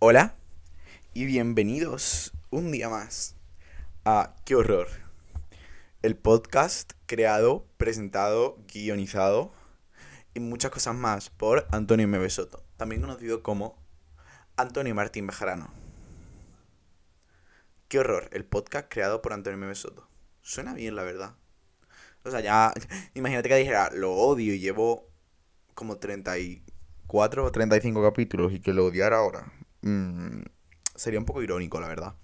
Hola 0.00 0.34
y 1.14 1.24
bienvenidos 1.24 2.32
un 2.50 2.72
día 2.72 2.88
más 2.90 3.36
a 4.04 4.34
Qué 4.44 4.56
horror, 4.56 4.88
el 6.02 6.16
podcast 6.16 6.92
creado, 7.06 7.64
presentado, 7.78 8.58
guionizado 8.70 9.52
y 10.34 10.40
muchas 10.40 10.72
cosas 10.72 10.94
más 10.96 11.30
por 11.30 11.66
Antonio 11.70 12.04
M. 12.04 12.28
Soto, 12.28 12.64
también 12.76 13.00
conocido 13.00 13.42
como 13.42 13.78
Antonio 14.56 14.94
Martín 14.94 15.28
Bejarano. 15.28 15.72
Qué 17.88 18.00
horror, 18.00 18.28
el 18.32 18.44
podcast 18.44 18.88
creado 18.90 19.22
por 19.22 19.32
Antonio 19.32 19.64
M. 19.64 19.74
Soto. 19.74 20.06
Suena 20.42 20.74
bien, 20.74 20.96
la 20.96 21.04
verdad. 21.04 21.34
O 22.24 22.30
sea, 22.30 22.40
ya, 22.40 22.74
imagínate 23.14 23.48
que 23.48 23.56
dijera, 23.56 23.90
lo 23.90 24.12
odio 24.12 24.52
y 24.52 24.58
llevo 24.58 25.08
como 25.74 25.96
34 25.98 27.44
o 27.44 27.52
35 27.52 28.02
capítulos 28.02 28.52
y 28.52 28.60
que 28.60 28.74
lo 28.74 28.86
odiara 28.86 29.18
ahora. 29.18 29.50
Mm, 29.84 30.42
sería 30.94 31.18
un 31.20 31.26
poco 31.26 31.42
irónico, 31.42 31.78
la 31.80 31.88
verdad. 31.88 32.14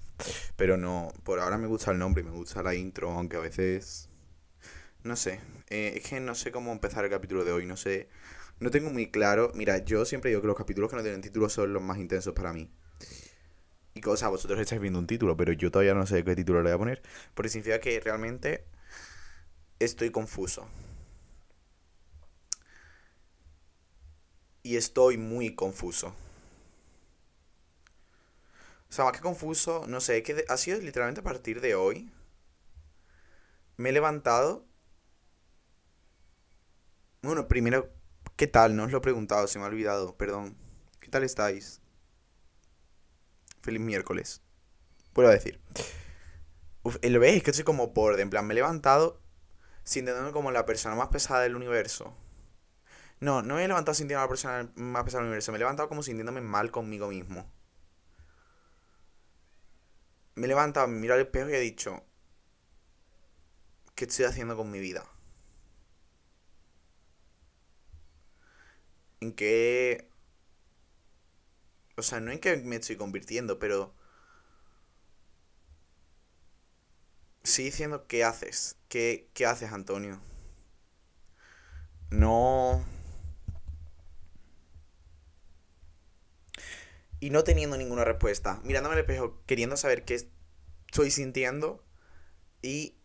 Pero 0.57 0.77
no, 0.77 1.13
por 1.25 1.41
ahora 1.41 1.59
me 1.59 1.67
gusta 1.67 1.91
el 1.93 1.99
nombre 1.99 2.23
y 2.23 2.27
me 2.27 2.33
gusta 2.33 2.63
la 2.63 2.75
intro, 2.75 3.11
aunque 3.11 3.37
a 3.37 3.41
veces... 3.41 4.09
No 5.05 5.17
sé, 5.17 5.41
eh, 5.71 5.95
es 5.97 6.09
que 6.09 6.21
no 6.21 6.35
sé 6.35 6.53
cómo 6.53 6.73
empezar 6.73 7.05
el 7.05 7.11
capítulo 7.11 7.45
de 7.45 7.53
hoy, 7.53 7.67
no 7.67 7.77
sé... 7.77 8.09
No 8.61 8.71
tengo 8.71 8.91
muy 8.91 9.11
claro... 9.11 9.53
Mira, 9.55 9.79
yo 9.85 10.05
siempre 10.05 10.31
digo 10.31 10.41
que 10.43 10.49
los 10.49 10.57
capítulos 10.57 10.91
que 10.91 10.97
no 10.97 11.03
tienen 11.03 11.23
título 11.23 11.49
son 11.49 11.73
los 11.73 11.83
más 11.83 11.99
intensos 11.99 12.35
para 12.35 12.53
mí. 12.53 12.71
Y 13.95 14.01
o 14.07 14.31
vosotros 14.31 14.59
estáis 14.61 14.81
viendo 14.81 14.99
un 14.99 15.07
título, 15.07 15.37
pero 15.37 15.53
yo 15.53 15.71
todavía 15.71 15.95
no 15.95 16.07
sé 16.07 16.25
qué 16.25 16.37
título 16.37 16.63
le 16.63 16.71
voy 16.71 16.75
a 16.75 16.79
poner. 16.79 17.03
Porque 17.35 17.51
significa 17.51 17.81
que 17.81 18.01
realmente 18.01 18.65
estoy 19.79 20.11
confuso. 20.11 20.67
Y 24.63 24.77
estoy 24.77 25.19
muy 25.19 25.55
confuso. 25.55 26.15
O 28.91 28.93
sea, 28.93 29.05
más 29.05 29.13
que 29.13 29.21
confuso, 29.21 29.85
no 29.87 30.01
sé, 30.01 30.23
que 30.25 30.45
ha 30.49 30.57
sido 30.57 30.81
literalmente 30.81 31.21
a 31.21 31.25
partir 31.25 31.61
de 31.61 31.77
hoy. 31.77 32.13
Me 33.77 33.91
he 33.91 33.93
levantado. 33.93 34.67
Bueno, 37.23 37.47
primero, 37.47 37.89
¿qué 38.35 38.49
tal? 38.49 38.75
No 38.75 38.85
os 38.85 38.91
lo 38.91 38.99
he 38.99 39.01
preguntado, 39.01 39.47
se 39.47 39.61
me 39.61 39.65
ha 39.65 39.69
olvidado, 39.69 40.17
perdón. 40.17 40.57
¿Qué 40.99 41.09
tal 41.09 41.23
estáis? 41.23 41.81
Feliz 43.63 43.81
miércoles. 43.81 44.43
Vuelvo 45.15 45.31
a 45.31 45.35
decir. 45.35 45.61
Uf, 46.83 46.97
lo 47.01 47.21
veis, 47.21 47.37
es 47.37 47.43
que 47.45 47.51
estoy 47.51 47.65
como 47.65 47.89
borde. 47.89 48.23
En 48.23 48.31
plan, 48.31 48.45
me 48.45 48.55
he 48.55 48.57
levantado 48.57 49.21
sintiéndome 49.85 50.33
como 50.33 50.51
la 50.51 50.67
persona 50.67 50.97
más 50.97 51.09
pesada 51.09 51.43
del 51.43 51.55
universo. 51.55 52.13
No, 53.21 53.43
no 53.43 53.55
me 53.55 53.65
he 53.65 53.69
levantado 53.69 53.95
sintiendo 53.95 54.23
la 54.23 54.29
persona 54.29 54.73
más 54.75 55.05
pesada 55.05 55.23
del 55.23 55.29
universo. 55.29 55.53
Me 55.53 55.57
he 55.57 55.61
levantado 55.61 55.89
como 55.89 56.03
sintiéndome 56.03 56.41
mal 56.41 56.73
conmigo 56.73 57.07
mismo 57.07 57.47
me 60.41 60.47
he 60.47 60.49
levantado, 60.49 60.89
me 60.89 60.99
miro 60.99 61.13
al 61.15 61.21
espejo 61.21 61.51
y 61.51 61.55
he 61.55 61.61
dicho, 61.61 62.03
¿qué 63.95 64.05
estoy 64.07 64.25
haciendo 64.25 64.57
con 64.57 64.71
mi 64.71 64.81
vida? 64.81 65.05
¿En 69.21 69.33
qué... 69.33 70.09
O 71.97 72.03
sea, 72.03 72.21
no 72.21 72.33
en 72.33 72.41
qué 72.41 72.57
me 72.57 72.77
estoy 72.77 72.97
convirtiendo, 72.97 73.59
pero... 73.59 73.95
Sí 77.43 77.65
diciendo, 77.65 78.07
¿qué 78.07 78.25
haces? 78.25 78.77
¿Qué, 78.89 79.29
qué 79.35 79.45
haces, 79.47 79.73
Antonio? 79.73 80.21
No... 82.11 82.85
y 87.21 87.31
no 87.31 87.45
teniendo 87.45 87.77
ninguna 87.77 88.05
respuesta, 88.05 88.61
mirándome 88.65 88.95
al 88.95 89.01
espejo, 89.01 89.43
queriendo 89.47 89.77
saber 89.77 90.05
qué 90.05 90.15
estoy 90.87 91.11
sintiendo 91.11 91.85
y 92.63 92.97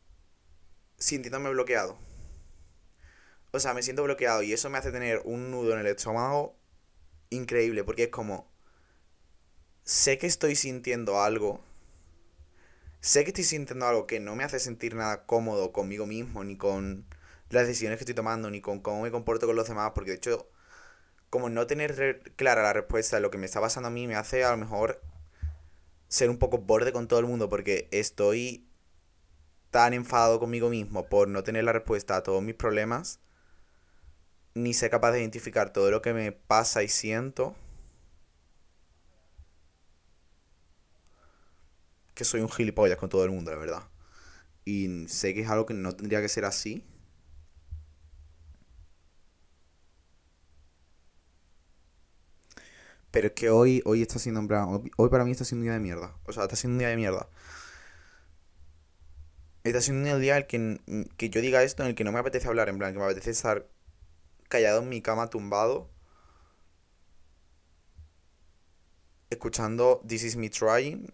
sintiéndome 0.98 1.50
bloqueado. 1.50 1.98
O 3.52 3.60
sea, 3.60 3.74
me 3.74 3.84
siento 3.84 4.04
bloqueado 4.04 4.42
y 4.42 4.54
eso 4.54 4.70
me 4.70 4.78
hace 4.78 4.92
tener 4.92 5.22
un 5.26 5.52
nudo 5.52 5.74
en 5.74 5.80
el 5.80 5.88
estómago 5.88 6.58
increíble 7.30 7.84
porque 7.84 8.04
es 8.04 8.10
como 8.10 8.50
sé 9.84 10.18
que 10.18 10.28
estoy 10.28 10.56
sintiendo 10.56 11.22
algo. 11.22 11.62
Sé 13.02 13.24
que 13.24 13.30
estoy 13.30 13.44
sintiendo 13.44 13.86
algo 13.86 14.08
que 14.08 14.20
no 14.20 14.36
me 14.36 14.44
hace 14.44 14.60
sentir 14.60 14.96
nada 14.96 15.26
cómodo 15.26 15.72
conmigo 15.72 16.06
mismo, 16.06 16.44
ni 16.44 16.58
con 16.58 17.06
las 17.50 17.68
decisiones 17.68 17.98
que 17.98 18.04
estoy 18.04 18.16
tomando, 18.16 18.50
ni 18.50 18.62
con 18.62 18.80
cómo 18.80 19.04
me 19.04 19.12
comporto 19.12 19.46
con 19.46 19.56
los 19.56 19.68
demás, 19.68 19.92
porque 19.94 20.12
de 20.12 20.18
hecho 20.18 20.50
como 21.36 21.50
no 21.50 21.68
tener 21.68 22.22
clara 22.38 22.64
la 22.64 22.72
respuesta 22.72 23.18
de 23.18 23.22
lo 23.22 23.30
que 23.30 23.38
me 23.38 23.46
está 23.46 23.60
pasando 23.60 23.88
a 23.88 23.92
mí 23.92 24.08
me 24.08 24.16
hace 24.16 24.46
a 24.46 24.52
lo 24.52 24.58
mejor 24.58 25.02
ser 26.08 26.30
un 26.30 26.38
poco 26.38 26.60
borde 26.60 26.94
con 26.94 27.10
todo 27.10 27.20
el 27.20 27.26
mundo 27.26 27.50
porque 27.50 27.90
estoy 27.92 28.66
tan 29.70 29.94
enfadado 29.94 30.40
conmigo 30.40 30.70
mismo 30.70 31.10
por 31.10 31.28
no 31.28 31.44
tener 31.44 31.66
la 31.66 31.74
respuesta 31.74 32.16
a 32.16 32.24
todos 32.24 32.42
mis 32.42 32.56
problemas, 32.56 33.20
ni 34.54 34.74
ser 34.74 34.90
capaz 34.90 35.12
de 35.12 35.20
identificar 35.20 35.74
todo 35.74 35.92
lo 35.92 36.02
que 36.02 36.14
me 36.14 36.32
pasa 36.32 36.84
y 36.84 36.88
siento, 36.88 37.54
que 42.14 42.24
soy 42.24 42.40
un 42.40 42.50
gilipollas 42.50 42.98
con 42.98 43.10
todo 43.10 43.26
el 43.26 43.32
mundo, 43.32 43.52
la 43.52 43.58
verdad. 43.58 43.84
Y 44.64 45.10
sé 45.10 45.34
que 45.34 45.42
es 45.42 45.50
algo 45.50 45.66
que 45.66 45.74
no 45.74 45.94
tendría 45.94 46.22
que 46.22 46.30
ser 46.30 46.46
así. 46.46 46.86
Pero 53.16 53.28
es 53.28 53.34
que 53.34 53.50
hoy, 53.50 53.82
hoy 53.86 54.02
está 54.02 54.20
siendo 54.20 54.42
en 54.42 54.50
plan, 54.50 54.84
hoy 54.98 55.10
para 55.10 55.24
mí 55.24 55.32
está 55.32 55.46
siendo 55.46 55.62
un 55.62 55.68
día 55.68 55.74
de 55.76 55.80
mierda. 55.80 56.14
O 56.26 56.34
sea, 56.34 56.44
está 56.44 56.58
siendo 56.58 56.74
un 56.74 56.80
día 56.80 56.90
de 56.90 56.98
mierda. 56.98 57.30
Está 59.64 59.80
siendo 59.80 60.14
un 60.14 60.20
día 60.20 60.36
en 60.36 60.44
el 60.44 60.48
que, 60.48 61.08
que 61.16 61.30
yo 61.30 61.40
diga 61.40 61.64
esto 61.64 61.84
en 61.84 61.90
el 61.90 61.96
que 61.96 62.04
no 62.04 62.12
me 62.12 62.20
apetece 62.20 62.50
hablar, 62.50 62.68
en 62.68 62.78
plan, 62.78 62.92
que 62.92 63.00
me 63.00 63.06
apetece 63.06 63.30
estar 63.32 63.70
callado 64.50 64.82
en 64.82 64.90
mi 64.90 65.02
cama, 65.02 65.30
tumbado, 65.30 65.90
escuchando 69.30 70.02
This 70.06 70.24
Is 70.26 70.36
Me 70.36 70.50
Trying 70.50 71.14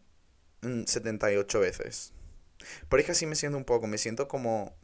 78 0.87 1.59
veces. 1.59 2.13
Por 2.89 2.99
es 2.99 3.05
que 3.05 3.11
así 3.11 3.27
me 3.27 3.35
siento 3.35 3.59
un 3.59 3.65
poco, 3.65 3.85
me 3.85 3.99
siento 3.99 4.27
como 4.27 4.75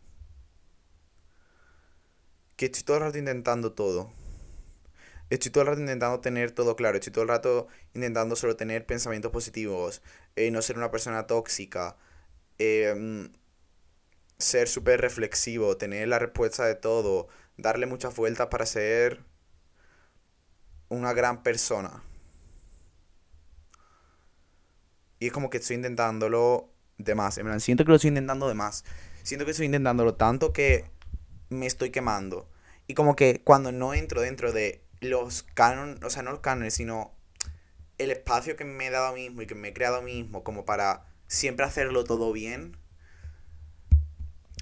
que 2.58 2.68
estoy 2.68 2.84
todo 2.84 2.98
el 2.98 3.04
rato 3.06 3.18
intentando 3.18 3.74
todo. 3.74 4.12
Estoy 5.30 5.52
todo 5.52 5.64
el 5.64 5.68
rato 5.68 5.82
intentando 5.82 6.20
tener 6.22 6.52
todo 6.52 6.76
claro, 6.76 6.98
estoy 6.98 7.12
todo 7.12 7.24
el 7.24 7.30
rato 7.30 7.68
intentando 7.94 8.36
solo 8.36 8.56
tener 8.56 8.86
pensamientos 8.86 9.32
positivos, 9.32 10.02
eh, 10.36 10.52
no 10.52 10.62
ser 10.62 10.78
una 10.78 10.92
persona 10.92 11.28
tóxica, 11.28 11.98
em, 12.60 13.30
ser 14.38 14.68
súper 14.70 15.02
reflexivo, 15.02 15.78
tener 15.78 16.08
la 16.08 16.20
respuesta 16.20 16.66
de 16.66 16.76
todo, 16.76 17.28
darle 17.58 17.88
muchas 17.88 18.16
vueltas 18.16 18.48
para 18.48 18.66
ser 18.66 19.24
una 20.90 21.14
gran 21.14 21.44
persona. 21.44 22.04
Y 25.20 25.28
es 25.28 25.34
como 25.34 25.50
que 25.50 25.58
estoy 25.58 25.76
intentándolo 25.76 26.70
de 26.98 27.16
más. 27.16 27.38
En 27.38 27.46
plan, 27.46 27.60
siento 27.60 27.84
que 27.84 27.90
lo 27.90 27.96
estoy 27.96 28.10
intentando 28.10 28.48
de 28.48 28.54
más. 28.54 28.86
Siento 29.24 29.46
que 29.46 29.52
estoy 29.52 29.66
intentándolo 29.66 30.16
tanto 30.16 30.54
que 30.54 30.86
me 31.50 31.66
estoy 31.66 31.90
quemando. 31.90 32.48
Y 32.88 32.94
como 32.94 33.16
que 33.16 33.42
cuando 33.44 33.72
no 33.72 33.94
entro 33.94 34.22
dentro 34.22 34.54
de 34.54 34.82
los 35.02 35.44
cánones, 35.44 36.02
o 36.03 36.09
sea, 36.09 36.24
no 36.24 36.31
los 36.31 36.40
cánones, 36.40 36.74
sino 36.74 37.13
el 37.97 38.12
espacio 38.12 38.56
que 38.56 38.66
me 38.66 38.88
he 38.88 38.90
dado 38.90 39.08
a 39.08 39.13
mí 39.13 39.24
mismo 39.24 39.41
y 39.41 39.47
que 39.47 39.56
me 39.56 39.69
he 39.69 39.74
creado 39.74 39.97
a 39.97 40.02
mí 40.02 40.22
mismo 40.22 40.44
como 40.44 40.66
para 40.66 41.06
siempre 41.28 41.66
hacerlo 41.66 42.03
todo 42.03 42.31
bien, 42.31 42.78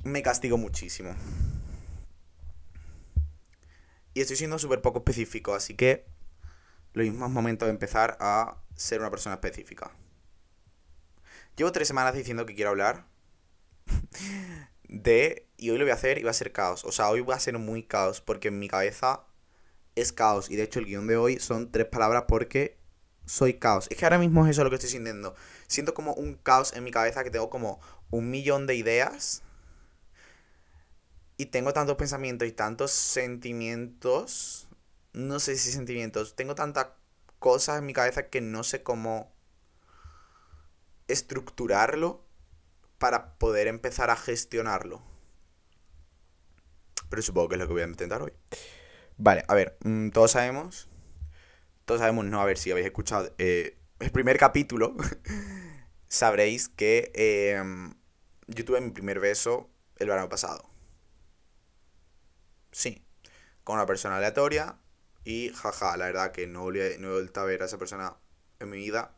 me 0.03 0.21
castigo 0.21 0.57
muchísimo. 0.57 1.15
Y 4.13 4.21
estoy 4.21 4.37
siendo 4.37 4.57
súper 4.59 4.81
poco 4.81 4.99
específico, 4.99 5.53
así 5.53 5.75
que 5.75 6.05
lo 6.93 7.03
mismo 7.03 7.25
es 7.25 7.31
momento 7.31 7.65
de 7.65 7.71
empezar 7.71 8.17
a 8.21 8.57
ser 8.75 9.01
una 9.01 9.11
persona 9.11 9.35
específica. 9.35 9.91
Llevo 11.57 11.71
tres 11.71 11.87
semanas 11.87 12.13
diciendo 12.13 12.45
que 12.45 12.55
quiero 12.55 12.71
hablar 12.71 13.05
de... 14.87 15.47
Y 15.57 15.69
hoy 15.69 15.77
lo 15.77 15.85
voy 15.85 15.91
a 15.91 15.95
hacer 15.95 16.17
y 16.17 16.23
va 16.23 16.31
a 16.31 16.33
ser 16.33 16.51
caos. 16.51 16.85
O 16.85 16.91
sea, 16.91 17.09
hoy 17.09 17.21
va 17.21 17.35
a 17.35 17.39
ser 17.39 17.57
muy 17.57 17.83
caos 17.83 18.21
porque 18.21 18.49
en 18.49 18.59
mi 18.59 18.67
cabeza 18.67 19.25
es 19.95 20.13
caos. 20.13 20.49
Y 20.49 20.55
de 20.55 20.63
hecho 20.63 20.79
el 20.79 20.85
guion 20.85 21.07
de 21.07 21.17
hoy 21.17 21.39
son 21.39 21.71
tres 21.71 21.87
palabras 21.87 22.25
porque 22.27 22.77
soy 23.25 23.55
caos. 23.55 23.87
Es 23.89 23.97
que 23.97 24.05
ahora 24.05 24.19
mismo 24.19 24.45
es 24.45 24.51
eso 24.51 24.63
lo 24.63 24.69
que 24.69 24.75
estoy 24.75 24.89
sintiendo. 24.91 25.35
Siento 25.67 25.93
como 25.93 26.13
un 26.13 26.35
caos 26.35 26.73
en 26.73 26.83
mi 26.83 26.91
cabeza 26.91 27.23
que 27.23 27.31
tengo 27.31 27.49
como 27.49 27.79
un 28.11 28.29
millón 28.29 28.67
de 28.67 28.75
ideas. 28.75 29.43
Y 31.37 31.47
tengo 31.47 31.73
tantos 31.73 31.97
pensamientos 31.97 32.47
y 32.47 32.51
tantos 32.51 32.91
sentimientos. 32.91 34.67
No 35.13 35.39
sé 35.39 35.57
si 35.57 35.71
sentimientos. 35.71 36.35
Tengo 36.35 36.55
tantas 36.55 36.87
cosas 37.39 37.79
en 37.79 37.85
mi 37.85 37.93
cabeza 37.93 38.29
que 38.29 38.41
no 38.41 38.63
sé 38.63 38.83
cómo 38.83 39.33
estructurarlo 41.07 42.25
para 42.97 43.37
poder 43.37 43.67
empezar 43.67 44.09
a 44.09 44.15
gestionarlo. 44.15 45.01
Pero 47.09 47.21
supongo 47.21 47.49
que 47.49 47.55
es 47.55 47.59
lo 47.59 47.67
que 47.67 47.73
voy 47.73 47.81
a 47.83 47.87
intentar 47.87 48.21
hoy. 48.21 48.33
Vale, 49.17 49.43
a 49.47 49.55
ver, 49.55 49.77
mm, 49.83 50.09
todos 50.09 50.31
sabemos, 50.31 50.89
todos 51.85 52.01
sabemos, 52.01 52.25
no, 52.25 52.41
a 52.41 52.45
ver 52.45 52.57
si 52.57 52.71
habéis 52.71 52.87
escuchado 52.87 53.33
eh, 53.37 53.77
el 53.99 54.11
primer 54.11 54.37
capítulo, 54.37 54.95
sabréis 56.07 56.69
que 56.69 57.11
em, 57.15 57.93
yo 58.47 58.65
tuve 58.65 58.81
mi 58.81 58.91
primer 58.91 59.19
beso 59.19 59.69
el 59.97 60.09
verano 60.09 60.27
pasado. 60.29 60.69
Sí, 62.71 63.05
con 63.63 63.75
una 63.75 63.85
persona 63.85 64.17
aleatoria 64.17 64.77
y 65.23 65.49
jaja, 65.55 65.95
la 65.97 66.05
verdad 66.07 66.31
que 66.31 66.47
no, 66.47 66.65
no 66.71 66.75
he 66.75 66.97
vuelto 66.97 67.39
a 67.39 67.45
ver 67.45 67.61
a 67.61 67.65
esa 67.65 67.77
persona 67.77 68.17
en 68.59 68.69
mi 68.69 68.77
vida. 68.77 69.15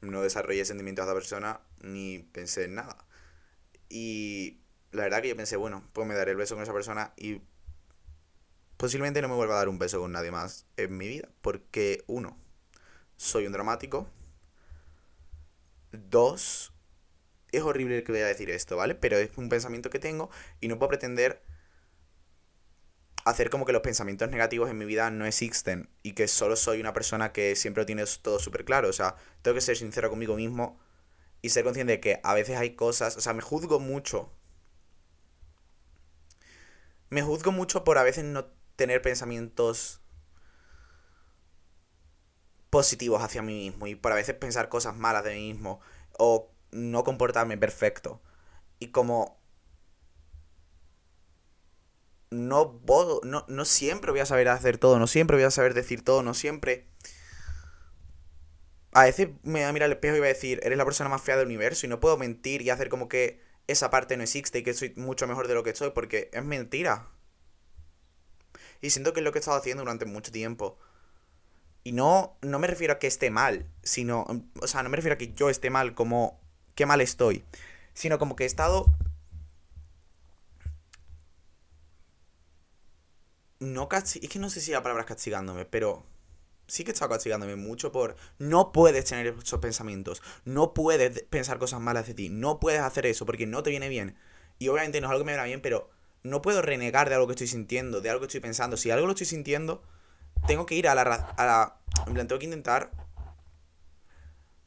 No 0.00 0.22
desarrollé 0.22 0.64
sentimientos 0.64 1.02
a 1.02 1.06
esa 1.06 1.14
persona 1.14 1.60
ni 1.80 2.20
pensé 2.20 2.64
en 2.64 2.76
nada. 2.76 3.04
Y 3.88 4.60
la 4.92 5.02
verdad 5.04 5.22
que 5.22 5.28
yo 5.28 5.36
pensé, 5.36 5.56
bueno, 5.56 5.88
pues 5.92 6.06
me 6.06 6.14
daré 6.14 6.32
el 6.32 6.36
beso 6.36 6.54
con 6.54 6.62
esa 6.62 6.72
persona 6.72 7.12
y 7.16 7.42
posiblemente 8.78 9.20
no 9.20 9.28
me 9.28 9.34
vuelva 9.34 9.56
a 9.56 9.58
dar 9.58 9.68
un 9.68 9.78
beso 9.78 10.00
con 10.00 10.12
nadie 10.12 10.30
más 10.30 10.66
en 10.78 10.96
mi 10.96 11.06
vida. 11.06 11.28
Porque, 11.42 12.04
uno, 12.06 12.38
soy 13.16 13.46
un 13.46 13.52
dramático. 13.52 14.08
Dos, 15.92 16.72
es 17.52 17.62
horrible 17.62 18.02
que 18.04 18.12
voy 18.12 18.22
a 18.22 18.26
decir 18.26 18.50
esto, 18.50 18.76
¿vale? 18.76 18.94
Pero 18.94 19.18
es 19.18 19.30
un 19.36 19.48
pensamiento 19.48 19.90
que 19.90 19.98
tengo 19.98 20.30
y 20.60 20.68
no 20.68 20.78
puedo 20.78 20.90
pretender 20.90 21.42
hacer 23.24 23.50
como 23.50 23.66
que 23.66 23.72
los 23.72 23.82
pensamientos 23.82 24.30
negativos 24.30 24.70
en 24.70 24.78
mi 24.78 24.86
vida 24.86 25.10
no 25.10 25.26
existen 25.26 25.90
y 26.02 26.12
que 26.12 26.28
solo 26.28 26.56
soy 26.56 26.80
una 26.80 26.94
persona 26.94 27.32
que 27.32 27.56
siempre 27.56 27.82
lo 27.82 27.86
tiene 27.86 28.04
todo 28.22 28.38
súper 28.38 28.64
claro. 28.64 28.88
O 28.88 28.92
sea, 28.92 29.16
tengo 29.42 29.54
que 29.54 29.60
ser 29.60 29.76
sincero 29.76 30.10
conmigo 30.10 30.36
mismo 30.36 30.78
y 31.42 31.50
ser 31.50 31.64
consciente 31.64 31.94
de 31.94 32.00
que 32.00 32.20
a 32.22 32.34
veces 32.34 32.56
hay 32.58 32.74
cosas, 32.76 33.16
o 33.16 33.20
sea, 33.20 33.32
me 33.34 33.42
juzgo 33.42 33.80
mucho. 33.80 34.32
Me 37.10 37.22
juzgo 37.22 37.52
mucho 37.52 37.84
por 37.84 37.98
a 37.98 38.02
veces 38.02 38.24
no 38.24 38.46
tener 38.78 39.02
pensamientos 39.02 40.00
positivos 42.70 43.20
hacia 43.22 43.42
mí 43.42 43.70
mismo 43.70 43.88
y 43.88 43.96
por 43.96 44.12
a 44.12 44.14
veces 44.14 44.36
pensar 44.36 44.68
cosas 44.68 44.94
malas 44.94 45.24
de 45.24 45.34
mí 45.34 45.52
mismo 45.52 45.80
o 46.16 46.48
no 46.70 47.02
comportarme 47.02 47.58
perfecto. 47.58 48.22
Y 48.78 48.88
como 48.88 49.36
no, 52.30 52.78
puedo, 52.86 53.20
no, 53.24 53.44
no 53.48 53.64
siempre 53.64 54.12
voy 54.12 54.20
a 54.20 54.26
saber 54.26 54.48
hacer 54.48 54.78
todo, 54.78 55.00
no 55.00 55.08
siempre 55.08 55.36
voy 55.36 55.44
a 55.44 55.50
saber 55.50 55.74
decir 55.74 56.04
todo, 56.04 56.22
no 56.22 56.32
siempre... 56.32 56.86
A 58.92 59.04
veces 59.04 59.30
me 59.42 59.60
voy 59.60 59.62
a 59.62 59.72
mirar 59.72 59.86
al 59.86 59.92
espejo 59.92 60.16
y 60.16 60.20
voy 60.20 60.28
a 60.28 60.32
decir, 60.32 60.60
eres 60.62 60.78
la 60.78 60.84
persona 60.84 61.10
más 61.10 61.20
fea 61.20 61.36
del 61.36 61.46
universo 61.46 61.84
y 61.84 61.88
no 61.88 61.98
puedo 61.98 62.16
mentir 62.16 62.62
y 62.62 62.70
hacer 62.70 62.88
como 62.88 63.08
que 63.08 63.40
esa 63.66 63.90
parte 63.90 64.16
no 64.16 64.22
existe 64.22 64.60
y 64.60 64.62
que 64.62 64.72
soy 64.72 64.94
mucho 64.96 65.26
mejor 65.26 65.48
de 65.48 65.54
lo 65.54 65.64
que 65.64 65.74
soy 65.74 65.90
porque 65.90 66.30
es 66.32 66.44
mentira. 66.44 67.08
Y 68.80 68.90
siento 68.90 69.12
que 69.12 69.20
es 69.20 69.24
lo 69.24 69.32
que 69.32 69.38
he 69.38 69.40
estado 69.40 69.58
haciendo 69.58 69.82
durante 69.82 70.04
mucho 70.04 70.32
tiempo. 70.32 70.78
Y 71.84 71.92
no, 71.92 72.36
no 72.42 72.58
me 72.58 72.66
refiero 72.66 72.94
a 72.94 72.98
que 72.98 73.06
esté 73.06 73.30
mal, 73.30 73.66
sino, 73.82 74.26
o 74.60 74.66
sea, 74.66 74.82
no 74.82 74.88
me 74.90 74.96
refiero 74.96 75.14
a 75.14 75.18
que 75.18 75.32
yo 75.32 75.48
esté 75.50 75.70
mal 75.70 75.94
como 75.94 76.40
qué 76.74 76.86
mal 76.86 77.00
estoy, 77.00 77.44
sino 77.94 78.18
como 78.18 78.36
que 78.36 78.44
he 78.44 78.46
estado 78.46 78.86
no 83.60 83.88
casi 83.88 84.20
es 84.22 84.28
que 84.28 84.38
no 84.38 84.50
sé 84.50 84.60
si 84.60 84.70
la 84.70 84.82
palabra 84.82 85.02
es 85.02 85.08
castigándome, 85.08 85.64
pero 85.64 86.04
sí 86.66 86.84
que 86.84 86.90
he 86.90 86.94
estado 86.94 87.10
castigándome 87.10 87.56
mucho 87.56 87.90
por 87.92 88.16
no 88.38 88.72
puedes 88.72 89.04
tener 89.06 89.26
esos 89.26 89.60
pensamientos, 89.60 90.22
no 90.44 90.74
puedes 90.74 91.22
pensar 91.24 91.58
cosas 91.58 91.80
malas 91.80 92.06
de 92.06 92.14
ti, 92.14 92.28
no 92.28 92.60
puedes 92.60 92.80
hacer 92.80 93.06
eso 93.06 93.26
porque 93.26 93.46
no 93.46 93.62
te 93.62 93.70
viene 93.70 93.88
bien. 93.88 94.16
Y 94.60 94.68
obviamente 94.68 95.00
no 95.00 95.06
es 95.06 95.10
algo 95.12 95.24
que 95.24 95.26
me 95.26 95.32
viene 95.32 95.46
bien, 95.46 95.62
pero 95.62 95.90
no 96.22 96.42
puedo 96.42 96.62
renegar 96.62 97.08
de 97.08 97.14
algo 97.14 97.26
que 97.26 97.32
estoy 97.32 97.46
sintiendo, 97.46 98.00
de 98.00 98.10
algo 98.10 98.20
que 98.20 98.26
estoy 98.26 98.40
pensando. 98.40 98.76
Si 98.76 98.90
algo 98.90 99.06
lo 99.06 99.12
estoy 99.12 99.26
sintiendo, 99.26 99.82
tengo 100.46 100.66
que 100.66 100.74
ir 100.74 100.88
a 100.88 100.94
la... 100.94 101.02
A 101.02 101.46
la 101.46 101.74
en 102.06 102.14
plan, 102.14 102.28
tengo 102.28 102.38
que 102.38 102.46
intentar 102.46 102.90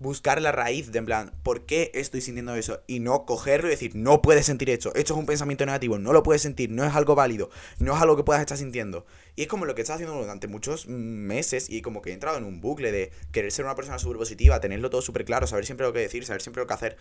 buscar 0.01 0.41
la 0.41 0.51
raíz 0.51 0.91
de 0.91 0.97
en 0.97 1.05
plan, 1.05 1.31
¿por 1.43 1.67
qué 1.67 1.91
estoy 1.93 2.21
sintiendo 2.21 2.55
eso? 2.55 2.81
Y 2.87 2.99
no 2.99 3.25
cogerlo 3.25 3.67
y 3.67 3.71
decir, 3.71 3.95
no 3.95 4.21
puedes 4.23 4.47
sentir 4.47 4.71
esto, 4.71 4.93
esto 4.95 5.13
es 5.13 5.19
un 5.19 5.27
pensamiento 5.27 5.63
negativo, 5.63 5.99
no 5.99 6.11
lo 6.11 6.23
puedes 6.23 6.41
sentir, 6.41 6.71
no 6.71 6.83
es 6.83 6.95
algo 6.95 7.13
válido, 7.13 7.51
no 7.77 7.95
es 7.95 8.01
algo 8.01 8.17
que 8.17 8.23
puedas 8.23 8.41
estar 8.41 8.57
sintiendo. 8.57 9.05
Y 9.35 9.43
es 9.43 9.47
como 9.47 9.65
lo 9.65 9.75
que 9.75 9.81
he 9.81 9.83
estado 9.83 9.97
haciendo 9.97 10.19
durante 10.19 10.47
muchos 10.47 10.87
meses 10.87 11.69
y 11.69 11.83
como 11.83 12.01
que 12.01 12.09
he 12.09 12.13
entrado 12.13 12.39
en 12.39 12.45
un 12.45 12.61
bucle 12.61 12.91
de 12.91 13.11
querer 13.31 13.51
ser 13.51 13.65
una 13.65 13.75
persona 13.75 13.99
súper 13.99 14.17
positiva, 14.17 14.59
tenerlo 14.59 14.89
todo 14.89 15.03
súper 15.03 15.23
claro, 15.23 15.45
saber 15.45 15.65
siempre 15.67 15.85
lo 15.85 15.93
que 15.93 15.99
decir, 15.99 16.25
saber 16.25 16.41
siempre 16.41 16.63
lo 16.63 16.67
que 16.67 16.73
hacer. 16.73 16.97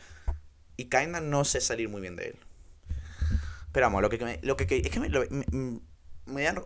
Y 0.76 0.84
kinda 0.84 1.20
no 1.20 1.44
sé 1.44 1.62
salir 1.62 1.88
muy 1.88 2.02
bien 2.02 2.16
de 2.16 2.28
él. 2.28 2.36
Pero 3.72 3.86
vamos, 3.86 4.02
lo 4.02 4.08
que, 4.08 4.40
lo 4.42 4.56
que 4.56 4.64
es 4.64 4.90
que 4.90 5.00
me, 5.00 5.10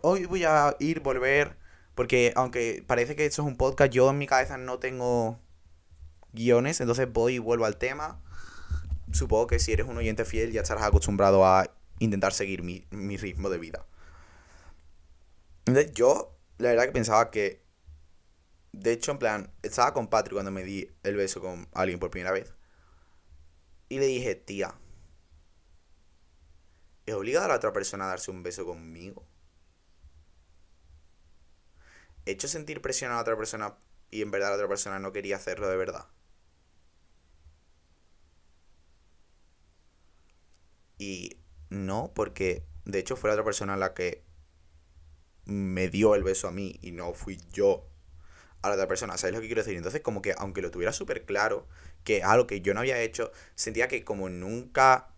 hoy 0.01 0.25
voy 0.25 0.43
a 0.43 0.75
ir, 0.79 1.01
volver, 1.01 1.57
porque 1.93 2.33
aunque 2.35 2.83
parece 2.85 3.15
que 3.15 3.25
esto 3.25 3.41
es 3.41 3.47
un 3.47 3.57
podcast, 3.57 3.91
yo 3.91 4.09
en 4.09 4.17
mi 4.17 4.27
cabeza 4.27 4.57
no 4.57 4.79
tengo 4.79 5.39
guiones, 6.33 6.81
entonces 6.81 7.11
voy 7.11 7.35
y 7.35 7.39
vuelvo 7.39 7.65
al 7.65 7.77
tema. 7.77 8.21
Supongo 9.11 9.47
que 9.47 9.59
si 9.59 9.71
eres 9.71 9.87
un 9.87 9.97
oyente 9.97 10.25
fiel 10.25 10.51
ya 10.51 10.61
estarás 10.61 10.83
acostumbrado 10.83 11.45
a 11.45 11.71
intentar 11.99 12.33
seguir 12.33 12.63
mi, 12.63 12.85
ritmo 13.17 13.49
de 13.49 13.57
vida. 13.57 13.85
Entonces 15.65 15.93
yo, 15.93 16.37
la 16.57 16.69
verdad 16.69 16.85
que 16.85 16.91
pensaba 16.91 17.31
que... 17.31 17.63
De 18.73 18.91
hecho, 18.91 19.13
en 19.13 19.19
plan, 19.19 19.53
estaba 19.63 19.93
con 19.93 20.07
Patrick 20.07 20.33
cuando 20.33 20.51
me 20.51 20.65
di 20.65 20.91
el 21.03 21.15
beso 21.15 21.39
con 21.39 21.69
alguien 21.73 21.97
por 21.97 22.11
primera 22.11 22.33
vez. 22.33 22.53
Y 23.87 23.99
le 23.99 24.05
dije, 24.05 24.35
tía, 24.35 24.75
¿es 27.05 27.13
obligada 27.15 27.45
a 27.45 27.49
la 27.49 27.55
otra 27.55 27.73
persona 27.73 28.05
a 28.05 28.09
darse 28.09 28.31
un 28.31 28.43
beso 28.43 28.65
conmigo? 28.65 29.25
¿He 32.25 32.31
hecho 32.31 32.47
sentir 32.49 32.81
presión 32.81 33.11
a 33.11 33.15
la 33.15 33.21
otra 33.21 33.37
persona 33.37 33.77
y 34.11 34.21
en 34.21 34.29
verdad 34.29 34.49
la 34.49 34.55
otra 34.55 34.67
persona 34.67 34.99
no 34.99 35.11
quería 35.11 35.37
hacerlo 35.37 35.69
de 35.69 35.77
verdad? 35.77 36.05
Y 40.97 41.37
no, 41.69 42.11
porque 42.15 42.63
de 42.85 42.99
hecho 42.99 43.15
fue 43.15 43.29
la 43.29 43.35
otra 43.35 43.45
persona 43.45 43.77
la 43.77 43.93
que 43.93 44.23
me 45.45 45.89
dio 45.89 46.15
el 46.15 46.23
beso 46.23 46.47
a 46.47 46.51
mí 46.51 46.79
y 46.81 46.91
no 46.91 47.13
fui 47.13 47.37
yo 47.51 47.87
a 48.63 48.69
la 48.69 48.75
otra 48.75 48.87
persona. 48.89 49.17
¿Sabes 49.17 49.35
lo 49.35 49.41
que 49.41 49.47
quiero 49.47 49.63
decir? 49.63 49.77
Entonces, 49.77 50.01
como 50.01 50.23
que 50.23 50.35
aunque 50.37 50.63
lo 50.63 50.71
tuviera 50.71 50.93
súper 50.93 51.25
claro, 51.25 51.67
que 52.05 52.23
algo 52.23 52.47
que 52.47 52.61
yo 52.61 52.75
no 52.75 52.81
había 52.81 53.01
hecho, 53.01 53.31
sentía 53.55 53.89
que 53.89 54.05
como 54.05 54.29
nunca 54.29 55.14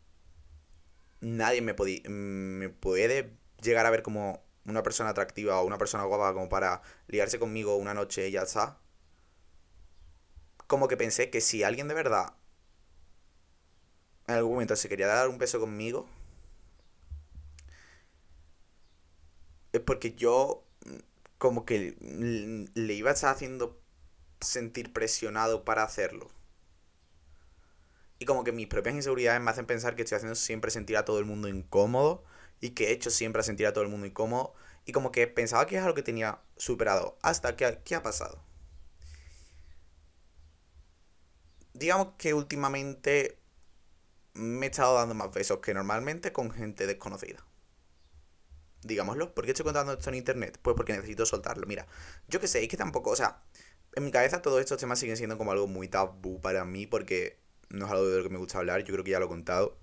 nadie 1.21 1.61
me, 1.61 1.75
me 2.09 2.69
puede 2.69 3.31
llegar 3.61 3.85
a 3.85 3.89
ver 3.91 4.03
como 4.03 4.43
una 4.65 4.83
persona 4.83 5.11
atractiva 5.11 5.59
o 5.61 5.65
una 5.65 5.77
persona 5.77 6.03
guapa 6.03 6.33
como 6.33 6.49
para 6.49 6.81
liarse 7.07 7.39
conmigo 7.39 7.75
una 7.77 7.93
noche 7.93 8.27
y 8.27 8.31
ya 8.31 8.43
está. 8.43 8.79
Como 10.67 10.87
que 10.87 10.97
pensé 10.97 11.29
que 11.31 11.41
si 11.41 11.63
alguien 11.63 11.87
de 11.87 11.95
verdad 11.95 12.33
en 14.27 14.35
algún 14.35 14.53
momento 14.53 14.75
se 14.75 14.89
quería 14.89 15.07
dar 15.07 15.27
un 15.29 15.37
beso 15.37 15.59
conmigo, 15.59 16.07
es 19.73 19.81
porque 19.81 20.13
yo 20.15 20.63
como 21.37 21.65
que 21.65 21.97
le 22.75 22.93
iba 22.93 23.11
a 23.11 23.13
estar 23.13 23.33
haciendo 23.33 23.79
sentir 24.41 24.93
presionado 24.93 25.65
para 25.65 25.83
hacerlo. 25.83 26.29
Y 28.19 28.25
como 28.25 28.43
que 28.43 28.51
mis 28.51 28.67
propias 28.67 28.95
inseguridades 28.95 29.41
me 29.41 29.51
hacen 29.51 29.65
pensar 29.65 29.95
que 29.95 30.03
estoy 30.03 30.17
haciendo 30.17 30.35
siempre 30.35 30.71
sentir 30.71 30.97
a 30.97 31.05
todo 31.05 31.19
el 31.19 31.25
mundo 31.25 31.47
incómodo 31.47 32.23
y 32.59 32.71
que 32.71 32.87
he 32.89 32.91
hecho 32.91 33.09
siempre 33.11 33.41
a 33.41 33.43
sentir 33.43 33.67
a 33.67 33.73
todo 33.73 33.83
el 33.83 33.89
mundo 33.89 34.07
incómodo. 34.07 34.53
Y 34.85 34.91
como 34.91 35.11
que 35.11 35.27
pensaba 35.27 35.67
que 35.67 35.75
es 35.77 35.81
algo 35.81 35.95
que 35.95 36.03
tenía 36.03 36.39
superado. 36.55 37.17
Hasta 37.21 37.55
que, 37.55 37.79
¿qué 37.83 37.95
ha 37.95 38.03
pasado? 38.03 38.41
Digamos 41.73 42.13
que 42.17 42.33
últimamente 42.33 43.37
me 44.33 44.65
he 44.65 44.69
estado 44.69 44.95
dando 44.95 45.13
más 45.15 45.31
besos 45.33 45.59
que 45.59 45.73
normalmente 45.73 46.31
con 46.31 46.51
gente 46.51 46.87
desconocida. 46.87 47.45
Digámoslo. 48.81 49.33
¿Por 49.35 49.45
qué 49.45 49.51
estoy 49.51 49.65
contando 49.65 49.93
esto 49.93 50.09
en 50.09 50.15
internet? 50.15 50.57
Pues 50.61 50.75
porque 50.75 50.93
necesito 50.93 51.25
soltarlo. 51.25 51.67
Mira, 51.67 51.87
yo 52.27 52.39
que 52.39 52.47
sé, 52.47 52.63
es 52.63 52.69
que 52.69 52.77
tampoco, 52.77 53.11
o 53.11 53.15
sea, 53.15 53.43
en 53.93 54.05
mi 54.05 54.11
cabeza 54.11 54.41
todos 54.41 54.59
estos 54.59 54.79
temas 54.79 54.99
siguen 54.99 55.17
siendo 55.17 55.37
como 55.37 55.51
algo 55.51 55.67
muy 55.67 55.87
tabú 55.87 56.39
para 56.39 56.65
mí 56.65 56.87
porque 56.87 57.37
no 57.69 57.85
es 57.85 57.91
algo 57.91 58.07
de 58.07 58.17
lo 58.17 58.23
que 58.23 58.29
me 58.29 58.37
gusta 58.37 58.59
hablar, 58.59 58.83
yo 58.83 58.93
creo 58.93 59.03
que 59.03 59.11
ya 59.11 59.19
lo 59.19 59.25
he 59.25 59.29
contado. 59.29 59.77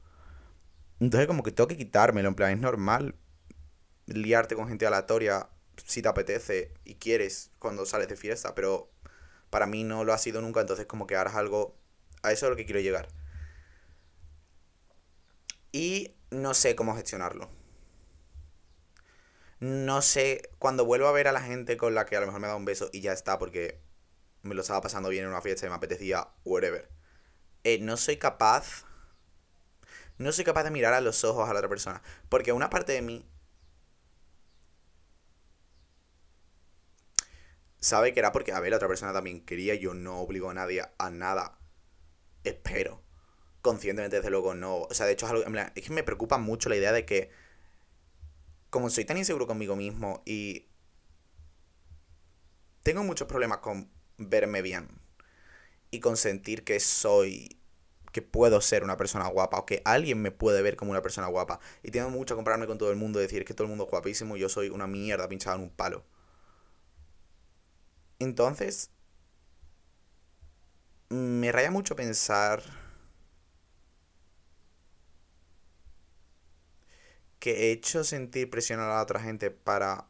Entonces 1.01 1.27
como 1.27 1.43
que 1.43 1.53
tengo 1.53 1.69
que 1.69 1.77
quitármelo, 1.77 2.29
en 2.29 2.35
plan, 2.35 2.53
es 2.53 2.59
normal 2.59 3.15
liarte 4.07 4.55
con 4.55 4.69
gente 4.69 4.87
aleatoria 4.87 5.49
si 5.87 6.03
te 6.03 6.09
apetece 6.09 6.73
y 6.85 6.97
quieres 6.97 7.51
cuando 7.59 7.87
sales 7.87 8.09
de 8.09 8.17
fiesta, 8.17 8.55
pero 8.55 8.91
para 9.51 9.67
mí 9.67 9.85
no 9.85 10.05
lo 10.05 10.13
ha 10.13 10.19
sido 10.19 10.41
nunca, 10.41 10.61
entonces 10.61 10.87
como 10.87 11.07
que 11.07 11.17
harás 11.17 11.35
algo... 11.35 11.77
A 12.23 12.33
eso 12.33 12.47
es 12.47 12.51
lo 12.51 12.57
que 12.57 12.65
quiero 12.65 12.81
llegar 12.81 13.09
y 15.75 16.15
no 16.31 16.55
sé 16.55 16.77
cómo 16.77 16.95
gestionarlo. 16.95 17.51
No 19.59 20.03
sé, 20.03 20.51
cuando 20.61 20.85
vuelvo 20.85 21.09
a 21.09 21.13
ver 21.13 21.27
a 21.27 21.33
la 21.33 21.41
gente 21.41 21.77
con 21.77 21.97
la 21.97 22.07
que 22.07 22.17
a 22.17 22.21
lo 22.21 22.27
mejor 22.27 22.41
me 22.41 22.47
da 22.47 22.55
un 22.55 22.65
beso 22.65 22.91
y 22.93 23.01
ya 23.01 23.13
está 23.13 23.41
porque 23.41 23.81
me 24.43 24.55
lo 24.55 24.61
estaba 24.61 24.81
pasando 24.83 25.09
bien 25.09 25.25
en 25.25 25.31
una 25.31 25.41
fiesta 25.41 25.67
y 25.67 25.71
me 25.71 25.75
apetecía, 25.75 26.29
whatever. 26.45 26.94
Eh, 27.65 27.79
no 27.81 27.97
soy 27.97 28.19
capaz. 28.19 28.85
No 30.19 30.33
soy 30.33 30.45
capaz 30.45 30.65
de 30.65 30.71
mirar 30.71 30.95
a 30.95 31.01
los 31.01 31.25
ojos 31.25 31.49
a 31.49 31.53
la 31.53 31.59
otra 31.59 31.69
persona. 31.69 32.03
Porque 32.29 32.53
una 32.53 32.71
parte 32.71 32.93
de 32.93 33.03
mí 33.03 33.27
sabe 37.81 38.13
que 38.15 38.21
era 38.21 38.33
porque, 38.33 38.53
a 38.53 38.61
ver, 38.61 38.71
la 38.71 38.77
otra 38.77 38.89
persona 38.89 39.13
también 39.13 39.45
quería, 39.45 39.75
yo 39.75 39.95
no 39.95 40.21
obligo 40.21 40.51
a 40.51 40.55
nadie 40.55 40.83
a 40.99 41.11
nada. 41.11 41.59
Espero. 42.45 43.03
Conscientemente, 43.63 44.17
desde 44.17 44.31
luego, 44.31 44.55
no. 44.55 44.83
O 44.83 44.95
sea, 44.95 45.07
de 45.07 45.13
hecho, 45.13 45.27
es, 45.27 45.33
algo, 45.33 45.45
es 45.75 45.85
que 45.85 45.93
me 45.93 46.03
preocupa 46.05 46.39
mucho 46.39 46.69
la 46.69 46.77
idea 46.77 46.93
de 46.93 47.07
que, 47.07 47.31
como 48.71 48.91
soy 48.91 49.05
tan 49.05 49.19
inseguro 49.19 49.47
conmigo 49.47 49.77
mismo 49.77 50.23
y 50.27 50.69
tengo 52.83 53.03
muchos 53.05 53.29
problemas 53.29 53.59
con 53.59 53.91
verme 54.19 54.63
bien 54.63 55.04
y 55.95 56.01
con 56.01 56.17
sentir 56.17 56.65
que 56.65 56.81
soy 56.81 57.57
que 58.13 58.23
puedo 58.23 58.61
ser 58.61 58.85
una 58.85 58.97
persona 58.97 59.29
guapa 59.29 59.59
o 59.59 59.67
que 59.67 59.83
alguien 59.85 60.23
me 60.23 60.31
puede 60.31 60.63
ver 60.63 60.77
como 60.77 60.93
una 60.93 61.03
persona 61.03 61.27
guapa. 61.29 61.61
Y 61.83 61.91
tengo 61.91 62.11
mucho 62.11 62.35
a 62.35 62.37
compararme 62.37 62.67
con 62.67 62.79
todo 62.79 62.91
el 62.91 62.97
mundo, 62.97 63.19
decir 63.19 63.45
que 63.45 63.55
todo 63.55 63.65
el 63.65 63.71
mundo 63.71 63.85
es 63.85 63.91
guapísimo 63.91 64.37
y 64.37 64.41
yo 64.41 64.49
soy 64.49 64.69
una 64.71 64.87
mierda 64.87 65.29
pinchada 65.29 65.57
en 65.57 65.63
un 65.63 65.71
palo. 65.71 66.05
Entonces, 68.21 68.91
me 71.09 71.53
raya 71.53 71.71
mucho 71.71 71.97
pensar 71.97 72.63
que 77.39 77.69
he 77.69 77.73
hecho 77.73 78.05
sentir 78.05 78.51
presión 78.51 78.81
a 78.81 78.89
la 78.89 79.03
otra 79.03 79.21
gente 79.21 79.51
para 79.51 80.07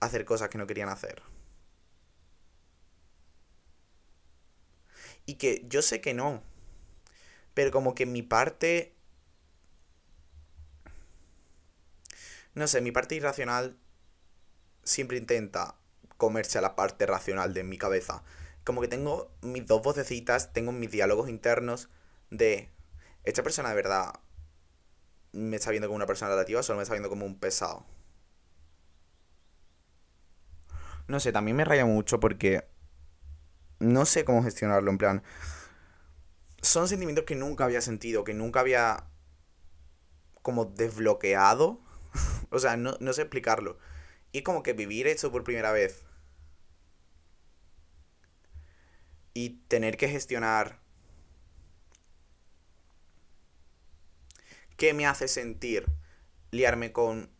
hacer 0.00 0.24
cosas 0.24 0.48
que 0.48 0.58
no 0.58 0.66
querían 0.66 0.88
hacer. 0.88 1.22
Y 5.26 5.34
que 5.34 5.64
yo 5.68 5.82
sé 5.82 6.00
que 6.00 6.14
no. 6.14 6.42
Pero 7.54 7.70
como 7.70 7.94
que 7.94 8.06
mi 8.06 8.22
parte... 8.22 8.94
No 12.54 12.66
sé, 12.66 12.80
mi 12.80 12.92
parte 12.92 13.14
irracional 13.14 13.76
siempre 14.84 15.16
intenta 15.16 15.76
comerse 16.18 16.58
a 16.58 16.60
la 16.60 16.76
parte 16.76 17.06
racional 17.06 17.54
de 17.54 17.64
mi 17.64 17.78
cabeza. 17.78 18.22
Como 18.64 18.80
que 18.80 18.88
tengo 18.88 19.30
mis 19.40 19.66
dos 19.66 19.82
vocecitas, 19.82 20.52
tengo 20.52 20.72
mis 20.72 20.90
diálogos 20.90 21.28
internos 21.28 21.88
de... 22.30 22.68
Esta 23.24 23.42
persona 23.42 23.68
de 23.70 23.76
verdad 23.76 24.12
me 25.32 25.56
está 25.56 25.70
viendo 25.70 25.88
como 25.88 25.96
una 25.96 26.06
persona 26.06 26.30
relativa 26.30 26.62
solo 26.62 26.78
me 26.78 26.82
está 26.82 26.94
viendo 26.94 27.08
como 27.08 27.24
un 27.26 27.38
pesado. 27.38 27.86
No 31.08 31.20
sé, 31.20 31.32
también 31.32 31.56
me 31.56 31.64
raya 31.64 31.84
mucho 31.84 32.20
porque 32.20 32.64
no 33.82 34.06
sé 34.06 34.24
cómo 34.24 34.42
gestionarlo, 34.42 34.90
en 34.90 34.98
plan... 34.98 35.22
Son 36.62 36.86
sentimientos 36.86 37.24
que 37.24 37.34
nunca 37.34 37.64
había 37.64 37.80
sentido, 37.80 38.22
que 38.22 38.34
nunca 38.34 38.60
había 38.60 39.08
como 40.42 40.64
desbloqueado. 40.66 41.80
o 42.50 42.58
sea, 42.60 42.76
no, 42.76 42.96
no 43.00 43.12
sé 43.12 43.22
explicarlo. 43.22 43.78
Y 44.30 44.42
como 44.42 44.62
que 44.62 44.72
vivir 44.72 45.08
eso 45.08 45.32
por 45.32 45.42
primera 45.42 45.72
vez. 45.72 46.04
Y 49.34 49.60
tener 49.66 49.96
que 49.96 50.08
gestionar 50.08 50.78
qué 54.76 54.94
me 54.94 55.06
hace 55.06 55.26
sentir 55.26 55.86
liarme 56.52 56.92
con 56.92 57.31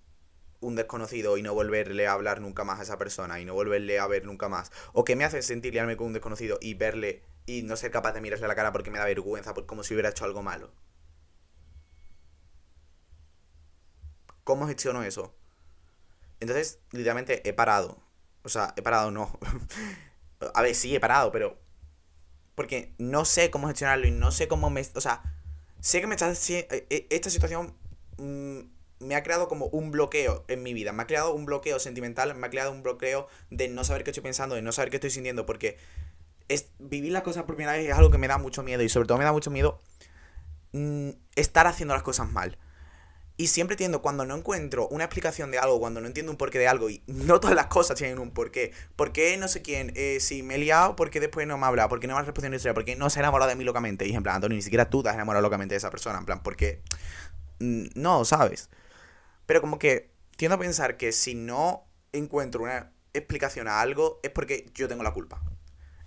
un 0.63 0.77
desconocido 0.77 1.37
y 1.37 1.43
no 1.43 1.53
volverle 1.53 2.07
a 2.07 2.13
hablar 2.13 2.41
nunca 2.41 2.65
más 2.65 2.81
a 2.81 2.83
esa 2.85 2.99
persona 2.99 3.41
y 3.41 3.45
no 3.45 3.53
volverle 3.55 3.99
a 3.99 4.07
ver 4.07 4.25
nunca 4.25 4.49
más. 4.49 4.73
O 4.95 5.05
que 5.05 5.17
me 5.17 5.25
hace 5.25 5.43
sentir 5.43 5.75
liarme 5.75 5.97
con 5.97 6.07
un 6.07 6.13
desconocido 6.15 6.59
y 6.61 6.75
verle 6.75 7.23
y 7.45 7.63
no 7.63 7.77
ser 7.77 7.91
capaz 7.91 8.13
de 8.13 8.21
mirarle 8.21 8.47
a 8.47 8.49
la 8.49 8.55
cara 8.55 8.73
porque 8.73 8.91
me 8.91 8.99
da 8.99 9.05
vergüenza, 9.05 9.53
como 9.67 9.83
si 9.83 9.95
hubiera 9.95 10.11
hecho 10.11 10.25
algo 10.25 10.43
malo. 10.43 10.73
¿Cómo 14.45 14.67
gestiono 14.67 15.03
eso? 15.03 15.35
Entonces, 16.41 16.81
literalmente 16.91 17.49
he 17.49 17.53
parado. 17.53 18.03
O 18.43 18.49
sea, 18.49 18.75
he 18.77 18.83
parado, 18.83 19.11
no. 19.11 19.39
a 20.55 20.63
ver, 20.63 20.75
sí, 20.75 20.95
he 20.95 21.01
parado, 21.01 21.31
pero. 21.33 21.59
Porque 22.55 22.95
no 22.99 23.25
sé 23.25 23.51
cómo 23.51 23.69
gestionarlo 23.69 24.07
y 24.07 24.11
no 24.11 24.31
sé 24.33 24.49
cómo 24.49 24.71
me. 24.71 24.83
O 24.95 25.01
sea, 25.01 25.23
sé 25.81 26.01
que 26.01 26.07
me 26.07 26.15
está. 26.15 26.33
E, 26.33 26.87
e, 26.91 27.07
esta 27.11 27.31
situación. 27.31 27.77
Mm, 28.19 28.61
me 29.03 29.15
ha 29.15 29.23
creado 29.23 29.49
como 29.49 29.67
un 29.67 29.91
bloqueo 29.91 30.45
en 30.49 30.63
mi 30.63 30.73
vida. 30.73 30.93
Me 30.93 31.03
ha 31.03 31.07
creado 31.07 31.35
un 31.35 31.45
bloqueo 31.45 31.79
sentimental, 31.79 32.35
me 32.35 32.47
ha 32.47 32.51
creado 32.51 32.73
un 32.73 32.83
bloqueo 32.83 33.29
de 33.51 33.69
no 33.69 33.85
saber 33.85 34.05
qué 34.05 34.11
estoy 34.11 34.23
pensando, 34.23 34.55
de 34.55 34.63
no 34.63 34.73
saber 34.73 34.91
qué 34.91 34.97
estoy 34.97 35.11
sintiendo, 35.11 35.47
porque 35.47 35.77
es, 36.49 36.69
vivir 36.79 37.13
las 37.13 37.23
cosas 37.23 37.45
por 37.45 37.57
primera 37.57 37.77
vez 37.77 37.89
es 37.89 37.95
algo 37.95 38.11
que 38.11 38.19
me 38.19 38.29
da 38.29 38.39
mucho 38.39 38.63
miedo 38.63 38.83
y 38.83 38.89
sobre 38.89 39.07
todo 39.07 39.19
me 39.19 39.25
da 39.25 39.33
mucho 39.33 39.51
miedo 39.51 39.81
mm, 40.73 41.11
estar 41.37 41.67
haciendo 41.67 41.95
las 41.95 42.03
cosas 42.03 42.31
mal. 42.31 42.59
Y 43.39 43.47
siempre 43.49 43.75
entiendo 43.75 44.03
cuando 44.03 44.27
no 44.27 44.37
encuentro 44.37 44.87
una 44.89 45.05
explicación 45.05 45.51
de 45.51 45.59
algo, 45.59 45.81
cuando 45.81 46.01
no 46.01 46.07
entiendo 46.07 46.31
un 46.31 46.39
porqué 46.39 46.59
de 46.59 46.69
algo, 46.69 46.91
y 46.91 47.03
no 47.07 47.41
todas 47.41 47.57
las 47.57 47.67
cosas 47.67 47.97
tienen 47.97 48.19
un 48.19 48.31
porqué. 48.31 48.73
¿Por 48.95 49.13
qué 49.13 49.37
no 49.39 49.49
sé 49.49 49.63
quién? 49.63 49.93
Eh, 49.97 50.19
si 50.21 50.43
me 50.43 50.57
he 50.57 50.59
liado, 50.59 50.97
¿por 50.97 51.11
qué 51.11 51.19
después 51.19 51.47
no 51.47 51.57
me 51.57 51.67
habla? 51.67 51.89
¿Por 51.89 51.99
qué 51.99 52.07
no 52.07 52.15
me 52.15 52.21
ha 52.21 52.25
respondido 52.25 52.55
historia? 52.55 52.75
¿Por 52.75 52.85
qué 52.85 52.95
no 52.95 53.09
se 53.11 53.19
ha 53.19 53.23
enamorado 53.23 53.49
de 53.49 53.57
mí 53.57 53.65
locamente? 53.65 54.07
Y 54.07 54.15
en 54.15 54.23
plan, 54.23 54.37
Antonio, 54.37 54.55
ni 54.55 54.63
siquiera 54.63 54.91
tú 54.91 55.03
te 55.03 55.09
has 55.09 55.15
enamorado 55.15 55.43
locamente 55.43 55.73
de 55.75 55.79
esa 55.79 55.91
persona. 55.91 56.19
En 56.19 56.27
plan, 56.27 56.43
porque... 56.43 56.83
Mm, 57.59 57.87
no, 57.95 58.25
¿sabes? 58.25 58.69
Pero 59.47 59.61
como 59.61 59.79
que 59.79 60.13
tiendo 60.37 60.57
a 60.57 60.59
pensar 60.59 60.97
que 60.97 61.13
si 61.13 61.35
no 61.35 61.89
encuentro 62.13 62.63
una 62.63 62.93
explicación 63.13 63.69
a 63.69 63.81
algo, 63.81 64.21
es 64.23 64.31
porque 64.31 64.71
yo 64.75 64.89
tengo 64.89 65.03
la 65.03 65.13
culpa. 65.13 65.43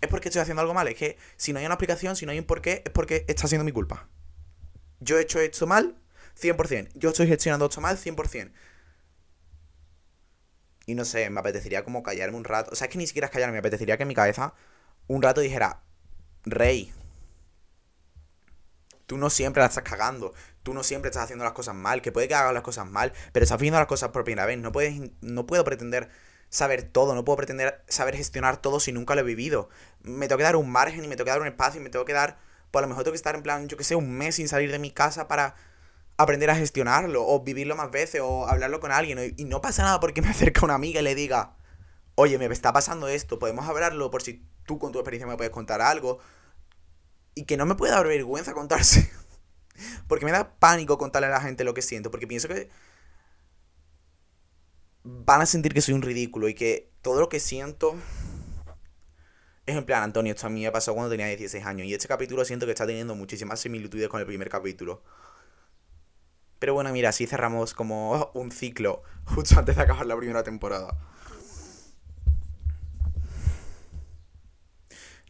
Es 0.02 0.10
porque 0.10 0.30
estoy 0.30 0.42
haciendo 0.42 0.62
algo 0.62 0.74
mal. 0.74 0.88
Es 0.88 0.96
que 0.96 1.18
si 1.38 1.54
no 1.54 1.60
hay 1.60 1.66
una 1.66 1.76
explicación, 1.76 2.16
si 2.16 2.26
no 2.26 2.32
hay 2.32 2.40
un 2.40 2.46
porqué, 2.46 2.84
es 2.86 2.92
porque 2.92 3.26
está 3.28 3.48
siendo 3.48 3.64
mi 3.64 3.72
culpa. 3.72 4.08
Yo 5.00 5.18
he 5.18 5.22
hecho 5.22 5.40
esto 5.40 5.68
mal, 5.68 5.98
100%. 6.40 6.90
Yo 6.96 7.10
estoy 7.10 7.28
gestionando 7.28 7.66
esto 7.66 7.82
mal, 7.82 7.98
100%. 7.98 8.52
Y 10.88 10.94
no 10.94 11.06
sé, 11.06 11.30
me 11.30 11.40
apetecería 11.40 11.84
como 11.84 12.04
callarme 12.04 12.38
un 12.38 12.44
rato. 12.44 12.72
O 12.72 12.76
sea, 12.76 12.86
es 12.86 12.92
que 12.92 12.98
ni 12.98 13.08
siquiera 13.08 13.28
es 13.28 13.32
callarme, 13.32 13.54
me 13.54 13.60
apetecería 13.60 13.98
que 13.98 14.06
mi 14.06 14.14
cabeza 14.14 14.54
un 15.08 15.22
rato 15.22 15.42
dijera, 15.42 15.84
Rey, 16.44 16.94
tú 19.06 19.18
no 19.18 19.30
siempre 19.30 19.62
la 19.62 19.68
estás 19.68 19.84
cagando 19.84 20.34
tú 20.66 20.74
no 20.74 20.84
siempre 20.84 21.10
estás 21.10 21.26
haciendo 21.26 21.46
las 21.46 21.54
cosas 21.54 21.76
mal, 21.76 22.02
que 22.02 22.12
puede 22.12 22.28
que 22.28 22.34
hagas 22.34 22.52
las 22.52 22.64
cosas 22.64 22.90
mal, 22.90 23.14
pero 23.32 23.44
estás 23.44 23.58
haciendo 23.58 23.78
las 23.78 23.88
cosas 23.88 24.10
por 24.10 24.24
primera 24.24 24.48
vez. 24.48 24.58
No, 24.58 24.72
puedes, 24.72 25.00
no 25.22 25.46
puedo 25.46 25.64
pretender 25.64 26.10
saber 26.50 26.82
todo, 26.82 27.14
no 27.14 27.24
puedo 27.24 27.38
pretender 27.38 27.84
saber 27.88 28.16
gestionar 28.16 28.58
todo 28.58 28.80
si 28.80 28.92
nunca 28.92 29.14
lo 29.14 29.22
he 29.22 29.24
vivido. 29.24 29.70
Me 30.02 30.28
tengo 30.28 30.40
que 30.40 30.44
dar 30.44 30.56
un 30.56 30.72
margen 30.72 31.06
y 31.06 31.08
me 31.08 31.16
tengo 31.16 31.26
que 31.26 31.32
dar 31.32 31.42
un 31.42 31.48
espacio 31.48 31.80
y 31.80 31.84
me 31.84 31.92
tengo 31.92 32.04
que 32.04 32.14
dar, 32.14 32.40
pues 32.72 32.82
a 32.82 32.88
lo 32.88 32.90
mejor 32.90 33.04
tengo 33.04 33.14
que 33.14 33.18
estar 33.18 33.36
en 33.36 33.44
plan, 33.44 33.68
yo 33.70 33.78
que 33.78 33.84
sé, 33.84 33.96
un 33.96 34.12
mes 34.12 34.36
sin 34.36 34.48
salir 34.48 34.72
de 34.72 34.80
mi 34.80 34.90
casa 34.90 35.28
para 35.28 35.56
aprender 36.18 36.50
a 36.50 36.56
gestionarlo, 36.56 37.28
o 37.28 37.44
vivirlo 37.44 37.76
más 37.76 37.92
veces, 37.92 38.22
o 38.24 38.48
hablarlo 38.48 38.80
con 38.80 38.92
alguien. 38.92 39.36
Y 39.38 39.46
no 39.46 39.62
pasa 39.62 39.84
nada 39.84 40.00
porque 40.00 40.24
me 40.24 40.30
acerca 40.32 40.66
una 40.66 40.74
amiga 40.74 41.00
y 41.00 41.04
le 41.04 41.14
diga, 41.14 41.58
oye, 42.16 42.40
me 42.40 42.46
está 42.46 42.74
pasando 42.74 43.08
esto, 43.08 43.38
podemos 43.38 43.68
hablarlo 43.70 44.10
por 44.10 44.24
si 44.24 44.44
tú 44.66 44.80
con 44.80 44.92
tu 44.92 44.98
experiencia 44.98 45.28
me 45.28 45.38
puedes 45.38 45.54
contar 45.54 45.82
algo. 45.82 46.18
Y 47.36 47.46
que 47.46 47.58
no 47.58 47.66
me 47.66 47.76
pueda 47.76 47.96
dar 47.96 48.08
vergüenza 48.08 48.54
contarse 48.54 49.12
porque 50.08 50.26
me 50.26 50.32
da 50.32 50.58
pánico 50.58 50.98
contarle 50.98 51.28
a 51.28 51.32
la 51.32 51.42
gente 51.42 51.64
lo 51.64 51.74
que 51.74 51.82
siento, 51.82 52.12
porque 52.12 52.28
pienso 52.28 52.48
que 52.48 52.70
van 55.04 55.42
a 55.42 55.46
sentir 55.46 55.74
que 55.74 55.82
soy 55.82 55.94
un 55.94 56.02
ridículo 56.02 56.50
y 56.50 56.56
que 56.56 56.90
todo 57.02 57.20
lo 57.20 57.30
que 57.30 57.40
siento 57.40 57.96
es 59.66 59.76
en 59.76 59.86
plan, 59.86 60.04
Antonio, 60.04 60.34
esto 60.34 60.48
a 60.48 60.50
mí 60.50 60.64
me 60.64 60.72
pasó 60.72 60.94
cuando 60.94 61.10
tenía 61.10 61.26
16 61.28 61.66
años 61.66 61.88
y 61.88 61.94
este 61.94 62.08
capítulo 62.08 62.46
siento 62.46 62.66
que 62.66 62.72
está 62.72 62.86
teniendo 62.86 63.16
muchísimas 63.16 63.60
similitudes 63.60 64.10
con 64.10 64.20
el 64.20 64.28
primer 64.28 64.50
capítulo. 64.50 65.02
Pero 66.60 66.74
bueno, 66.74 66.92
mira, 66.92 67.10
así 67.10 67.26
cerramos 67.28 67.74
como 67.74 68.32
un 68.34 68.52
ciclo 68.52 69.04
justo 69.26 69.58
antes 69.60 69.76
de 69.76 69.82
acabar 69.82 70.06
la 70.06 70.18
primera 70.18 70.44
temporada. 70.44 70.98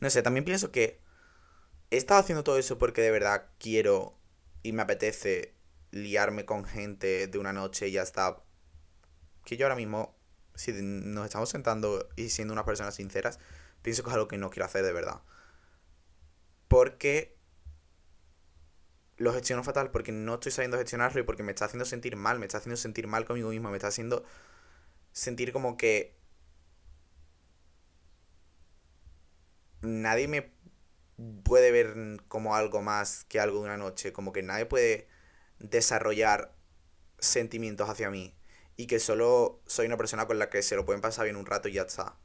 No 0.01 0.09
sé, 0.09 0.21
también 0.21 0.43
pienso 0.43 0.71
que 0.71 1.00
he 1.95 1.97
estado 1.97 2.19
haciendo 2.19 2.43
todo 2.43 2.57
eso 2.57 2.77
porque 2.77 3.01
de 3.01 3.11
verdad 3.11 3.47
quiero 3.57 4.17
y 4.63 4.73
me 4.73 4.81
apetece 4.81 5.53
liarme 5.91 6.45
con 6.45 6.65
gente 6.65 7.27
de 7.27 7.37
una 7.37 7.53
noche 7.53 7.87
y 7.87 7.91
ya 7.93 8.01
está. 8.01 8.41
Que 9.45 9.57
yo 9.57 9.65
ahora 9.65 9.75
mismo, 9.75 10.15
si 10.55 10.73
nos 10.73 11.25
estamos 11.25 11.49
sentando 11.49 12.09
y 12.15 12.29
siendo 12.29 12.53
unas 12.53 12.65
personas 12.65 12.95
sinceras, 12.95 13.39
pienso 13.81 14.03
que 14.03 14.09
es 14.09 14.13
algo 14.15 14.27
que 14.27 14.37
no 14.37 14.49
quiero 14.49 14.65
hacer 14.65 14.83
de 14.83 14.91
verdad. 14.91 15.21
Porque 16.67 17.37
lo 19.17 19.31
gestiono 19.33 19.63
fatal, 19.63 19.91
porque 19.91 20.11
no 20.11 20.33
estoy 20.35 20.51
sabiendo 20.51 20.77
gestionarlo 20.77 21.21
y 21.21 21.23
porque 21.23 21.43
me 21.43 21.51
está 21.51 21.65
haciendo 21.65 21.85
sentir 21.85 22.15
mal, 22.17 22.39
me 22.39 22.45
está 22.45 22.57
haciendo 22.57 22.75
sentir 22.75 23.07
mal 23.07 23.25
conmigo 23.25 23.49
mismo, 23.49 23.69
me 23.69 23.77
está 23.77 23.87
haciendo 23.87 24.25
sentir 25.13 25.53
como 25.53 25.77
que 25.77 26.17
nadie 29.81 30.27
me 30.27 30.54
puede 31.43 31.72
ver 31.72 31.95
como 32.27 32.55
algo 32.55 32.81
más 32.81 33.25
que 33.25 33.39
algo 33.39 33.60
de 33.60 33.65
una 33.65 33.77
noche, 33.77 34.13
como 34.13 34.34
que 34.34 34.43
nadie 34.43 34.65
puede 34.65 35.07
desarrollar 35.60 36.53
sentimientos 37.19 37.89
hacia 37.89 38.10
mí 38.10 38.36
y 38.75 38.88
que 38.88 39.00
solo 39.00 39.62
soy 39.65 39.86
una 39.88 39.98
persona 39.98 40.27
con 40.27 40.39
la 40.39 40.50
que 40.50 40.62
se 40.62 40.75
lo 40.75 40.86
pueden 40.86 41.01
pasar 41.01 41.25
bien 41.25 41.38
un 41.38 41.45
rato 41.45 41.69
y 41.69 41.74
ya 41.74 41.84
está. 41.84 42.17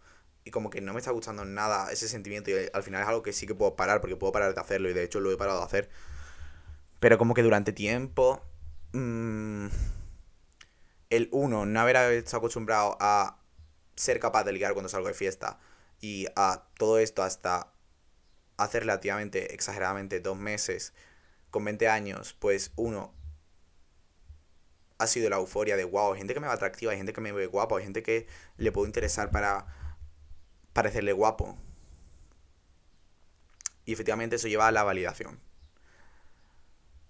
Y 0.45 0.51
como 0.51 0.71
que 0.71 0.81
no 0.81 0.93
me 0.93 0.99
está 0.99 1.11
gustando 1.11 1.45
nada 1.45 1.93
ese 1.93 2.09
sentimiento 2.09 2.51
y 2.51 2.55
al 2.73 2.83
final 2.83 3.03
es 3.03 3.09
algo 3.09 3.23
que 3.23 3.33
sí 3.33 3.47
que 3.47 3.55
puedo 3.55 3.77
parar 3.77 4.01
porque 4.01 4.17
puedo 4.17 4.33
parar 4.33 4.55
de 4.55 4.61
hacerlo 4.61 4.89
y 4.89 4.95
de 4.95 5.05
hecho 5.05 5.21
lo 5.21 5.31
he 5.31 5.37
parado 5.37 5.59
de 5.59 5.67
hacer. 5.67 5.91
Pero 6.99 7.19
como 7.19 7.35
que 7.35 7.43
durante 7.43 7.73
tiempo... 7.73 8.43
Mmm, 8.93 9.69
el 11.11 11.29
uno, 11.33 11.67
no 11.67 11.81
haber 11.81 11.97
estado 11.97 12.39
acostumbrado 12.39 12.97
a 13.01 13.39
ser 13.97 14.21
capaz 14.21 14.45
de 14.45 14.53
ligar 14.53 14.73
cuando 14.73 14.89
salgo 14.89 15.09
de 15.09 15.15
fiesta 15.15 15.59
y 16.01 16.27
a 16.37 16.69
todo 16.79 16.99
esto 16.99 17.23
hasta 17.23 17.73
hace 18.63 18.81
relativamente, 18.81 19.55
exageradamente, 19.55 20.21
dos 20.21 20.37
meses 20.37 20.93
con 21.51 21.65
20 21.65 21.89
años, 21.89 22.37
pues 22.39 22.73
uno 22.77 23.13
ha 24.99 25.07
sido 25.07 25.31
la 25.31 25.37
euforia 25.37 25.77
de 25.77 25.85
wow, 25.85 26.13
hay 26.13 26.19
gente 26.19 26.35
que 26.35 26.41
me 26.41 26.47
va 26.47 26.53
atractiva, 26.53 26.93
hay 26.93 26.99
gente 26.99 27.13
que 27.13 27.23
me 27.23 27.33
ve 27.33 27.47
guapo, 27.47 27.77
hay 27.77 27.85
gente 27.85 28.03
que 28.03 28.27
le 28.59 28.71
puedo 28.71 28.87
interesar 28.87 29.31
para 29.31 29.67
parecerle 30.73 31.13
guapo. 31.13 31.57
Y 33.87 33.95
efectivamente 33.95 34.37
eso 34.37 34.47
lleva 34.47 34.69
a 34.69 34.73
la 34.73 34.83
validación. 34.83 35.41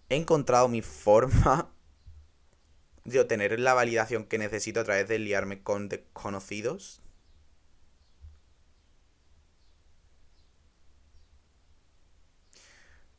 He 0.08 0.16
encontrado 0.16 0.68
mi 0.68 0.82
forma 0.82 1.72
de 3.04 3.20
obtener 3.20 3.58
la 3.58 3.74
validación 3.74 4.24
que 4.24 4.38
necesito 4.38 4.80
a 4.80 4.84
través 4.84 5.08
de 5.08 5.18
liarme 5.18 5.62
con 5.62 5.88
desconocidos. 5.88 7.02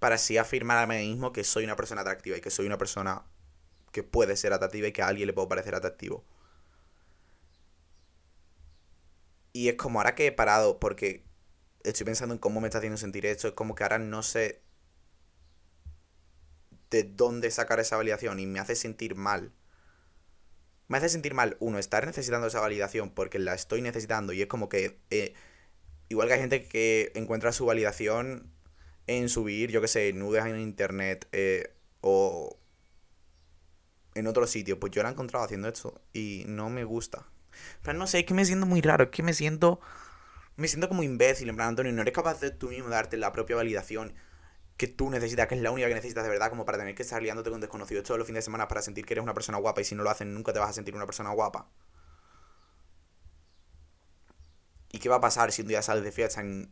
Para 0.01 0.15
así 0.15 0.39
afirmar 0.39 0.79
a 0.79 0.87
mí 0.87 0.95
mismo 0.95 1.31
que 1.31 1.43
soy 1.43 1.63
una 1.63 1.75
persona 1.75 2.01
atractiva 2.01 2.35
y 2.35 2.41
que 2.41 2.49
soy 2.49 2.65
una 2.65 2.79
persona 2.79 3.23
que 3.91 4.01
puede 4.01 4.35
ser 4.35 4.51
atractiva 4.51 4.87
y 4.87 4.93
que 4.93 5.03
a 5.03 5.07
alguien 5.07 5.27
le 5.27 5.33
puede 5.33 5.47
parecer 5.47 5.75
atractivo. 5.75 6.25
Y 9.53 9.69
es 9.69 9.75
como 9.75 9.99
ahora 9.99 10.15
que 10.15 10.25
he 10.25 10.31
parado, 10.31 10.79
porque 10.79 11.23
estoy 11.83 12.05
pensando 12.05 12.33
en 12.33 12.39
cómo 12.39 12.61
me 12.61 12.67
está 12.67 12.79
haciendo 12.79 12.97
sentir 12.97 13.27
esto, 13.27 13.47
es 13.47 13.53
como 13.53 13.75
que 13.75 13.83
ahora 13.83 13.99
no 13.99 14.23
sé 14.23 14.63
de 16.89 17.03
dónde 17.03 17.51
sacar 17.51 17.79
esa 17.79 17.95
validación 17.95 18.39
y 18.39 18.47
me 18.47 18.59
hace 18.59 18.75
sentir 18.75 19.13
mal. 19.13 19.53
Me 20.87 20.97
hace 20.97 21.09
sentir 21.09 21.35
mal, 21.35 21.57
uno, 21.59 21.77
estar 21.77 22.07
necesitando 22.07 22.47
esa 22.47 22.59
validación 22.59 23.11
porque 23.11 23.37
la 23.37 23.53
estoy 23.53 23.83
necesitando 23.83 24.33
y 24.33 24.41
es 24.41 24.47
como 24.47 24.67
que... 24.67 24.99
Eh, 25.11 25.35
igual 26.09 26.27
que 26.27 26.33
hay 26.33 26.39
gente 26.39 26.67
que 26.67 27.11
encuentra 27.13 27.51
su 27.51 27.67
validación 27.67 28.51
en 29.17 29.29
subir, 29.29 29.71
yo 29.71 29.81
que 29.81 29.87
sé, 29.87 30.13
nudes 30.13 30.45
en 30.45 30.59
internet 30.59 31.27
eh, 31.31 31.73
o 32.01 32.57
en 34.15 34.27
otro 34.27 34.47
sitio, 34.47 34.79
pues 34.79 34.91
yo 34.91 35.03
la 35.03 35.09
he 35.09 35.11
encontrado 35.11 35.45
haciendo 35.45 35.67
esto 35.67 36.01
y 36.13 36.43
no 36.47 36.69
me 36.69 36.83
gusta. 36.83 37.27
Pero 37.83 37.97
no 37.97 38.07
sé, 38.07 38.19
es 38.19 38.25
que 38.25 38.33
me 38.33 38.45
siento 38.45 38.65
muy 38.65 38.81
raro, 38.81 39.05
es 39.05 39.09
que 39.09 39.23
me 39.23 39.33
siento 39.33 39.79
me 40.57 40.67
siento 40.67 40.89
como 40.89 41.03
imbécil, 41.03 41.49
en 41.49 41.55
plan, 41.55 41.69
Antonio, 41.69 41.91
no 41.91 42.01
eres 42.01 42.13
capaz 42.13 42.39
de 42.39 42.51
tú 42.51 42.69
mismo 42.69 42.89
darte 42.89 43.17
la 43.17 43.31
propia 43.31 43.55
validación 43.55 44.13
que 44.77 44.87
tú 44.87 45.09
necesitas, 45.09 45.47
que 45.47 45.55
es 45.55 45.61
la 45.61 45.71
única 45.71 45.87
que 45.87 45.95
necesitas 45.95 46.23
de 46.23 46.29
verdad, 46.29 46.49
como 46.49 46.65
para 46.65 46.77
tener 46.77 46.95
que 46.95 47.03
estar 47.03 47.21
liándote 47.21 47.49
con 47.49 47.61
desconocidos 47.61 48.03
todos 48.03 48.17
los 48.17 48.27
fines 48.27 48.39
de 48.39 48.45
semana 48.45 48.67
para 48.67 48.81
sentir 48.81 49.05
que 49.05 49.13
eres 49.13 49.23
una 49.23 49.33
persona 49.33 49.57
guapa 49.59 49.81
y 49.81 49.85
si 49.85 49.95
no 49.95 50.03
lo 50.03 50.09
hacen 50.09 50.33
nunca 50.33 50.53
te 50.53 50.59
vas 50.59 50.69
a 50.69 50.73
sentir 50.73 50.95
una 50.95 51.05
persona 51.05 51.31
guapa. 51.31 51.67
¿Y 54.93 54.99
qué 54.99 55.07
va 55.07 55.17
a 55.17 55.21
pasar 55.21 55.51
si 55.51 55.61
un 55.61 55.69
día 55.69 55.81
sales 55.81 56.03
de 56.03 56.11
fiesta 56.11 56.43
y 56.43 56.67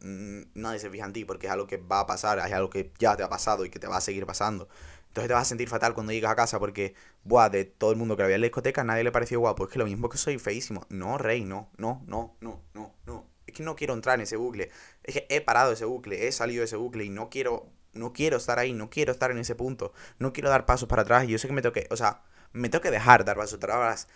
nadie 0.54 0.80
se 0.80 0.90
fija 0.90 1.06
en 1.06 1.14
ti? 1.14 1.24
Porque 1.24 1.48
es 1.48 1.54
algo 1.54 1.68
que 1.68 1.78
va 1.78 2.02
a 2.02 2.08
pasar, 2.08 2.40
es 2.40 2.52
algo 2.52 2.70
que 2.70 2.92
ya 3.00 3.16
te 3.16 3.24
ha 3.24 3.30
pasado 3.30 3.64
y 3.66 3.70
que 3.70 3.80
te 3.80 3.88
va 3.88 3.98
a 3.98 4.02
seguir 4.02 4.26
pasando. 4.26 4.68
Entonces 5.08 5.30
te 5.30 5.34
vas 5.34 5.44
a 5.44 5.46
sentir 5.46 5.70
fatal 5.70 5.94
cuando 5.94 6.12
llegas 6.12 6.32
a 6.32 6.36
casa 6.36 6.60
porque, 6.60 6.94
buah, 7.24 7.50
de 7.50 7.66
todo 7.66 7.92
el 7.92 7.98
mundo 7.98 8.16
que 8.18 8.24
había 8.24 8.36
en 8.36 8.42
la 8.42 8.46
discoteca, 8.46 8.84
nadie 8.84 9.04
le 9.04 9.12
pareció 9.12 9.40
guapo. 9.40 9.66
Es 9.66 9.72
que 9.72 9.80
lo 9.80 9.86
mismo 9.86 10.10
que 10.10 10.18
soy 10.18 10.38
feísimo. 10.38 10.86
No, 10.90 11.18
rey, 11.18 11.46
no, 11.46 11.70
no, 11.78 12.04
no, 12.08 12.36
no, 12.42 12.62
no, 12.74 12.94
no. 13.06 13.26
Es 13.48 13.54
que 13.54 13.64
no 13.64 13.76
quiero 13.76 13.94
entrar 13.94 14.16
en 14.16 14.22
ese 14.22 14.36
bucle. 14.36 14.70
Es 15.04 15.14
que 15.16 15.26
he 15.30 15.42
parado 15.42 15.72
ese 15.72 15.86
bucle, 15.86 16.28
he 16.28 16.32
salido 16.32 16.60
de 16.60 16.66
ese 16.66 16.76
bucle 16.76 17.06
y 17.06 17.10
no 17.10 17.30
quiero, 17.30 17.72
no 17.94 18.14
quiero 18.14 18.38
estar 18.38 18.60
ahí, 18.60 18.74
no 18.74 18.90
quiero 18.90 19.12
estar 19.12 19.32
en 19.32 19.40
ese 19.40 19.56
punto. 19.56 19.94
No 20.20 20.34
quiero 20.34 20.50
dar 20.50 20.66
pasos 20.66 20.88
para 20.88 21.02
atrás. 21.04 21.24
Y 21.24 21.30
yo 21.30 21.40
sé 21.40 21.48
que 21.48 21.54
me 21.54 21.62
tengo 21.62 21.74
que, 21.74 21.88
o 21.90 21.98
sea, 21.98 22.22
me 22.52 22.70
tengo 22.70 22.82
que 22.84 22.92
dejar 22.92 23.26
dar 23.26 23.38
pasos 23.38 23.60
para 23.60 23.76
atrás. 23.76 24.08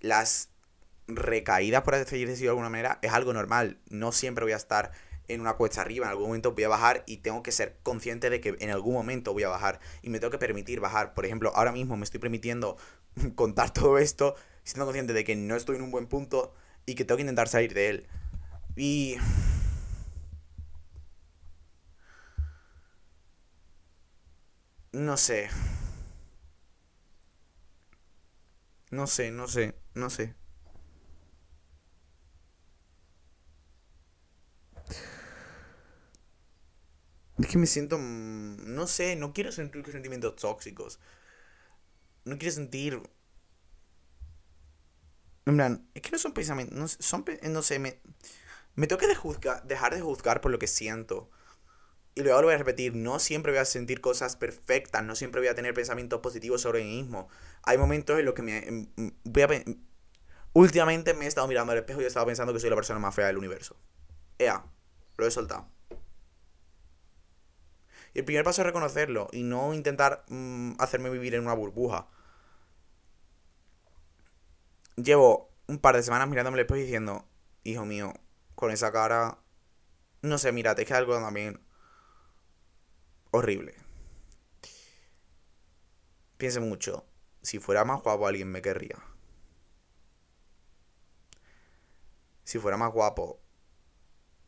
Las 0.00 0.51
recaídas, 1.16 1.82
por 1.82 1.96
decirlo 1.96 2.34
de 2.34 2.48
alguna 2.48 2.68
manera, 2.68 2.98
es 3.02 3.12
algo 3.12 3.32
normal. 3.32 3.78
No 3.88 4.12
siempre 4.12 4.44
voy 4.44 4.52
a 4.52 4.56
estar 4.56 4.92
en 5.28 5.40
una 5.40 5.54
cuesta 5.54 5.80
arriba, 5.80 6.06
en 6.06 6.10
algún 6.10 6.26
momento 6.26 6.52
voy 6.52 6.64
a 6.64 6.68
bajar 6.68 7.04
y 7.06 7.18
tengo 7.18 7.42
que 7.42 7.52
ser 7.52 7.78
consciente 7.82 8.28
de 8.30 8.40
que 8.40 8.56
en 8.60 8.70
algún 8.70 8.94
momento 8.94 9.32
voy 9.32 9.44
a 9.44 9.48
bajar 9.48 9.80
y 10.02 10.10
me 10.10 10.18
tengo 10.20 10.30
que 10.30 10.38
permitir 10.38 10.80
bajar. 10.80 11.14
Por 11.14 11.24
ejemplo, 11.26 11.52
ahora 11.54 11.72
mismo 11.72 11.96
me 11.96 12.04
estoy 12.04 12.20
permitiendo 12.20 12.76
contar 13.34 13.72
todo 13.72 13.98
esto, 13.98 14.34
siendo 14.64 14.84
consciente 14.86 15.12
de 15.12 15.24
que 15.24 15.36
no 15.36 15.56
estoy 15.56 15.76
en 15.76 15.82
un 15.82 15.90
buen 15.90 16.06
punto 16.06 16.54
y 16.86 16.94
que 16.94 17.04
tengo 17.04 17.16
que 17.16 17.22
intentar 17.22 17.48
salir 17.48 17.74
de 17.74 17.88
él. 17.88 18.06
Y... 18.76 19.16
No 24.92 25.16
sé. 25.16 25.48
No 28.92 29.06
sé, 29.08 29.32
no 29.32 29.48
sé, 29.48 29.74
no 29.94 30.08
sé. 30.08 30.34
Es 37.42 37.48
que 37.48 37.58
me 37.58 37.66
siento... 37.66 37.98
Mm, 37.98 38.74
no 38.74 38.86
sé, 38.86 39.16
no 39.16 39.32
quiero 39.32 39.52
sentir 39.52 39.84
sentimientos 39.90 40.36
tóxicos. 40.36 41.00
No 42.24 42.38
quiero 42.38 42.54
sentir... 42.54 43.02
En 45.44 45.56
plan, 45.56 45.88
es 45.94 46.02
que 46.02 46.10
no 46.12 46.18
son 46.18 46.32
pensamientos... 46.32 46.78
No, 46.78 46.88
son, 46.88 47.24
no 47.50 47.62
sé, 47.62 47.78
me... 47.78 48.00
Me 48.74 48.86
tengo 48.86 49.00
que 49.00 49.08
dejar 49.64 49.94
de 49.94 50.00
juzgar 50.00 50.40
por 50.40 50.50
lo 50.50 50.58
que 50.58 50.66
siento. 50.66 51.30
Y 52.14 52.22
luego 52.22 52.40
lo 52.40 52.46
voy 52.46 52.54
a 52.54 52.58
repetir, 52.58 52.94
no 52.94 53.18
siempre 53.18 53.52
voy 53.52 53.58
a 53.58 53.64
sentir 53.64 54.00
cosas 54.00 54.36
perfectas, 54.36 55.02
no 55.04 55.14
siempre 55.14 55.40
voy 55.40 55.48
a 55.48 55.54
tener 55.54 55.74
pensamientos 55.74 56.20
positivos 56.20 56.62
sobre 56.62 56.82
mí 56.82 57.02
mismo. 57.02 57.28
Hay 57.64 57.76
momentos 57.76 58.18
en 58.18 58.24
los 58.24 58.34
que 58.34 58.42
me... 58.42 58.88
Voy 59.24 59.42
a, 59.42 59.48
últimamente 60.54 61.12
me 61.12 61.24
he 61.26 61.28
estado 61.28 61.48
mirando 61.48 61.72
al 61.72 61.78
espejo 61.78 62.00
y 62.00 62.04
he 62.04 62.06
estado 62.06 62.26
pensando 62.26 62.52
que 62.52 62.60
soy 62.60 62.70
la 62.70 62.76
persona 62.76 62.98
más 62.98 63.14
fea 63.14 63.26
del 63.26 63.36
universo. 63.36 63.76
Ea, 64.38 64.64
lo 65.16 65.26
he 65.26 65.30
soltado. 65.30 65.68
El 68.14 68.24
primer 68.24 68.44
paso 68.44 68.60
es 68.62 68.66
reconocerlo 68.66 69.28
y 69.32 69.42
no 69.42 69.72
intentar 69.74 70.24
mm, 70.28 70.74
hacerme 70.78 71.10
vivir 71.10 71.34
en 71.34 71.42
una 71.42 71.54
burbuja. 71.54 72.08
Llevo 74.96 75.50
un 75.66 75.78
par 75.78 75.96
de 75.96 76.02
semanas 76.02 76.28
mirándome 76.28 76.56
el 76.56 76.62
espejo 76.62 76.78
y 76.78 76.82
diciendo, 76.82 77.26
hijo 77.64 77.84
mío, 77.86 78.12
con 78.54 78.70
esa 78.70 78.92
cara, 78.92 79.38
no 80.20 80.38
sé, 80.38 80.52
mírate, 80.52 80.82
es 80.82 80.88
que 80.88 80.94
algo 80.94 81.14
también 81.18 81.60
horrible. 83.30 83.74
Piense 86.36 86.60
mucho, 86.60 87.06
si 87.40 87.58
fuera 87.58 87.84
más 87.84 88.02
guapo 88.02 88.26
alguien 88.26 88.48
me 88.50 88.62
querría. 88.62 88.98
Si 92.44 92.58
fuera 92.58 92.76
más 92.76 92.92
guapo, 92.92 93.40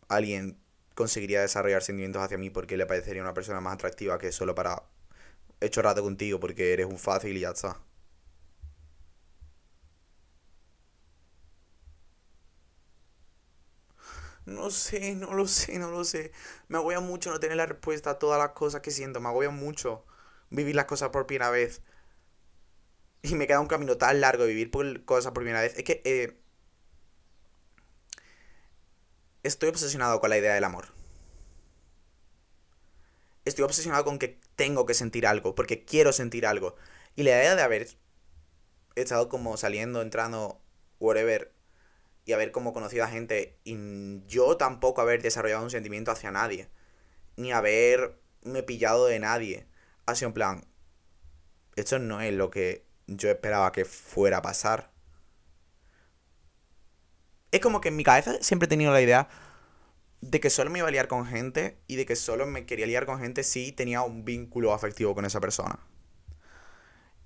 alguien 0.08 0.63
conseguiría 0.94 1.40
desarrollar 1.42 1.82
sentimientos 1.82 2.22
hacia 2.22 2.38
mí 2.38 2.50
porque 2.50 2.76
le 2.76 2.86
parecería 2.86 3.22
una 3.22 3.34
persona 3.34 3.60
más 3.60 3.74
atractiva 3.74 4.18
que 4.18 4.32
solo 4.32 4.54
para 4.54 4.82
hecho 5.60 5.82
rato 5.82 6.02
contigo 6.02 6.40
porque 6.40 6.72
eres 6.74 6.86
un 6.86 6.98
fácil 6.98 7.36
y 7.36 7.40
ya 7.40 7.50
está. 7.50 7.80
No 14.46 14.70
sé, 14.70 15.14
no 15.14 15.34
lo 15.34 15.46
sé, 15.46 15.78
no 15.78 15.90
lo 15.90 16.04
sé. 16.04 16.32
Me 16.68 16.78
agobia 16.78 17.00
mucho 17.00 17.30
no 17.30 17.40
tener 17.40 17.56
la 17.56 17.66
respuesta 17.66 18.10
a 18.10 18.18
todas 18.18 18.38
las 18.38 18.50
cosas 18.50 18.80
que 18.82 18.90
siento. 18.90 19.20
Me 19.20 19.28
agobia 19.28 19.50
mucho 19.50 20.04
vivir 20.50 20.74
las 20.76 20.84
cosas 20.86 21.10
por 21.10 21.26
primera 21.26 21.50
vez. 21.50 21.82
Y 23.22 23.34
me 23.34 23.46
queda 23.46 23.60
un 23.60 23.66
camino 23.68 23.96
tan 23.96 24.20
largo 24.20 24.42
de 24.44 24.50
vivir 24.50 24.70
por 24.70 25.04
cosas 25.04 25.32
por 25.32 25.42
primera 25.42 25.62
vez. 25.62 25.76
Es 25.76 25.84
que 25.84 26.02
eh, 26.04 26.38
estoy 29.44 29.68
obsesionado 29.68 30.20
con 30.20 30.30
la 30.30 30.38
idea 30.38 30.54
del 30.54 30.64
amor. 30.64 30.88
Estoy 33.44 33.64
obsesionado 33.64 34.04
con 34.04 34.18
que 34.18 34.40
tengo 34.56 34.86
que 34.86 34.94
sentir 34.94 35.26
algo, 35.26 35.54
porque 35.54 35.84
quiero 35.84 36.12
sentir 36.12 36.46
algo. 36.46 36.74
Y 37.14 37.22
la 37.22 37.30
idea 37.30 37.54
de 37.54 37.62
haber 37.62 37.88
estado 38.96 39.28
como 39.28 39.56
saliendo, 39.56 40.02
entrando, 40.02 40.60
whatever, 40.98 41.52
y 42.24 42.32
haber 42.32 42.52
como 42.52 42.72
conocido 42.72 43.04
a 43.04 43.08
gente 43.08 43.58
y 43.64 43.76
yo 44.26 44.56
tampoco 44.56 45.02
haber 45.02 45.20
desarrollado 45.20 45.62
un 45.62 45.70
sentimiento 45.70 46.10
hacia 46.10 46.30
nadie, 46.30 46.68
ni 47.36 47.52
haberme 47.52 48.62
pillado 48.66 49.06
de 49.06 49.18
nadie. 49.18 49.66
Así 50.06 50.24
en 50.24 50.32
plan, 50.32 50.64
esto 51.76 51.98
no 51.98 52.22
es 52.22 52.32
lo 52.32 52.50
que 52.50 52.86
yo 53.06 53.30
esperaba 53.30 53.72
que 53.72 53.84
fuera 53.84 54.38
a 54.38 54.42
pasar. 54.42 54.90
Es 57.54 57.60
como 57.60 57.80
que 57.80 57.90
en 57.90 57.94
mi 57.94 58.02
cabeza 58.02 58.32
siempre 58.40 58.66
he 58.66 58.68
tenido 58.68 58.92
la 58.92 59.00
idea 59.00 59.28
de 60.20 60.40
que 60.40 60.50
solo 60.50 60.70
me 60.70 60.80
iba 60.80 60.88
a 60.88 60.90
liar 60.90 61.06
con 61.06 61.24
gente 61.24 61.78
y 61.86 61.94
de 61.94 62.04
que 62.04 62.16
solo 62.16 62.46
me 62.46 62.66
quería 62.66 62.84
liar 62.84 63.06
con 63.06 63.20
gente 63.20 63.44
si 63.44 63.70
tenía 63.70 64.02
un 64.02 64.24
vínculo 64.24 64.72
afectivo 64.74 65.14
con 65.14 65.24
esa 65.24 65.38
persona. 65.38 65.78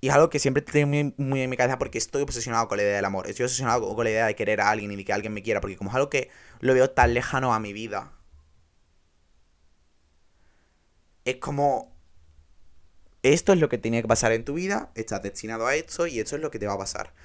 Y 0.01 0.09
es 0.09 0.13
algo 0.13 0.29
que 0.29 0.37
siempre 0.37 0.61
tengo 0.61 1.13
muy, 1.17 1.41
en 1.41 1.49
mi 1.49 1.57
cabeza 1.57 1.79
porque 1.79 1.97
estoy 1.97 2.21
obsesionado 2.21 2.67
con 2.67 2.77
la 2.77 2.83
idea 2.83 2.97
del 2.97 3.05
amor. 3.05 3.25
Estoy 3.25 3.45
obsesionado 3.45 3.95
con 3.95 4.03
la 4.03 4.11
idea 4.11 4.27
de 4.27 4.35
querer 4.35 4.61
a 4.61 4.69
alguien 4.69 4.91
y 4.91 4.97
de 4.97 5.03
que 5.03 5.13
alguien 5.13 5.33
me 5.33 5.41
quiera. 5.41 5.61
Porque 5.61 5.75
como 5.75 5.89
es 5.89 5.95
algo 5.95 6.11
que 6.11 6.29
lo 6.59 6.75
veo 6.75 6.91
tan 6.91 7.15
lejano 7.15 7.51
a 7.55 7.59
mi 7.59 7.73
vida. 7.73 8.13
Es 11.25 11.37
como... 11.37 11.97
Esto 13.23 13.51
es 13.51 13.59
lo 13.59 13.67
que 13.67 13.79
tenía 13.79 14.03
que 14.03 14.07
pasar 14.07 14.31
en 14.33 14.45
tu 14.45 14.53
vida. 14.53 14.91
Estás 14.93 15.23
destinado 15.23 15.65
a 15.65 15.73
esto 15.73 16.05
y 16.05 16.19
esto 16.19 16.35
es 16.35 16.41
lo 16.43 16.51
que 16.51 16.59
te 16.59 16.67
va 16.67 16.73
a 16.73 16.77
pasar. 16.77 17.15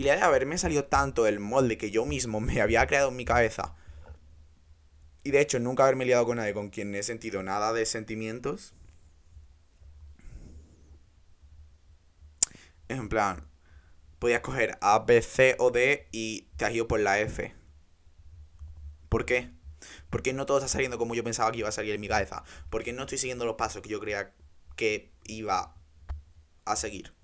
Y 0.00 0.02
le 0.02 0.16
de 0.16 0.22
haberme 0.22 0.56
salido 0.56 0.84
tanto 0.84 1.26
el 1.26 1.40
molde 1.40 1.76
que 1.76 1.90
yo 1.90 2.06
mismo 2.06 2.40
me 2.40 2.62
había 2.62 2.86
creado 2.86 3.10
en 3.10 3.16
mi 3.16 3.26
cabeza. 3.26 3.76
Y 5.24 5.30
de 5.30 5.42
hecho, 5.42 5.58
nunca 5.58 5.82
haberme 5.82 6.06
liado 6.06 6.24
con 6.24 6.38
nadie 6.38 6.54
con 6.54 6.70
quien 6.70 6.94
he 6.94 7.02
sentido 7.02 7.42
nada 7.42 7.74
de 7.74 7.84
sentimientos. 7.84 8.72
En 12.88 13.10
plan, 13.10 13.46
podías 14.18 14.40
coger 14.40 14.78
A, 14.80 15.00
B, 15.00 15.20
C 15.20 15.56
o 15.58 15.70
D 15.70 16.08
y 16.12 16.48
te 16.56 16.64
has 16.64 16.72
ido 16.72 16.88
por 16.88 17.00
la 17.00 17.20
F. 17.20 17.54
¿Por 19.10 19.26
qué? 19.26 19.50
Porque 20.08 20.32
no 20.32 20.46
todo 20.46 20.56
está 20.56 20.68
saliendo 20.68 20.96
como 20.96 21.14
yo 21.14 21.22
pensaba 21.22 21.52
que 21.52 21.58
iba 21.58 21.68
a 21.68 21.72
salir 21.72 21.94
en 21.94 22.00
mi 22.00 22.08
cabeza. 22.08 22.42
Porque 22.70 22.94
no 22.94 23.02
estoy 23.02 23.18
siguiendo 23.18 23.44
los 23.44 23.56
pasos 23.56 23.82
que 23.82 23.90
yo 23.90 24.00
creía 24.00 24.32
que 24.76 25.12
iba 25.26 25.76
a 26.64 26.76
seguir. 26.76 27.19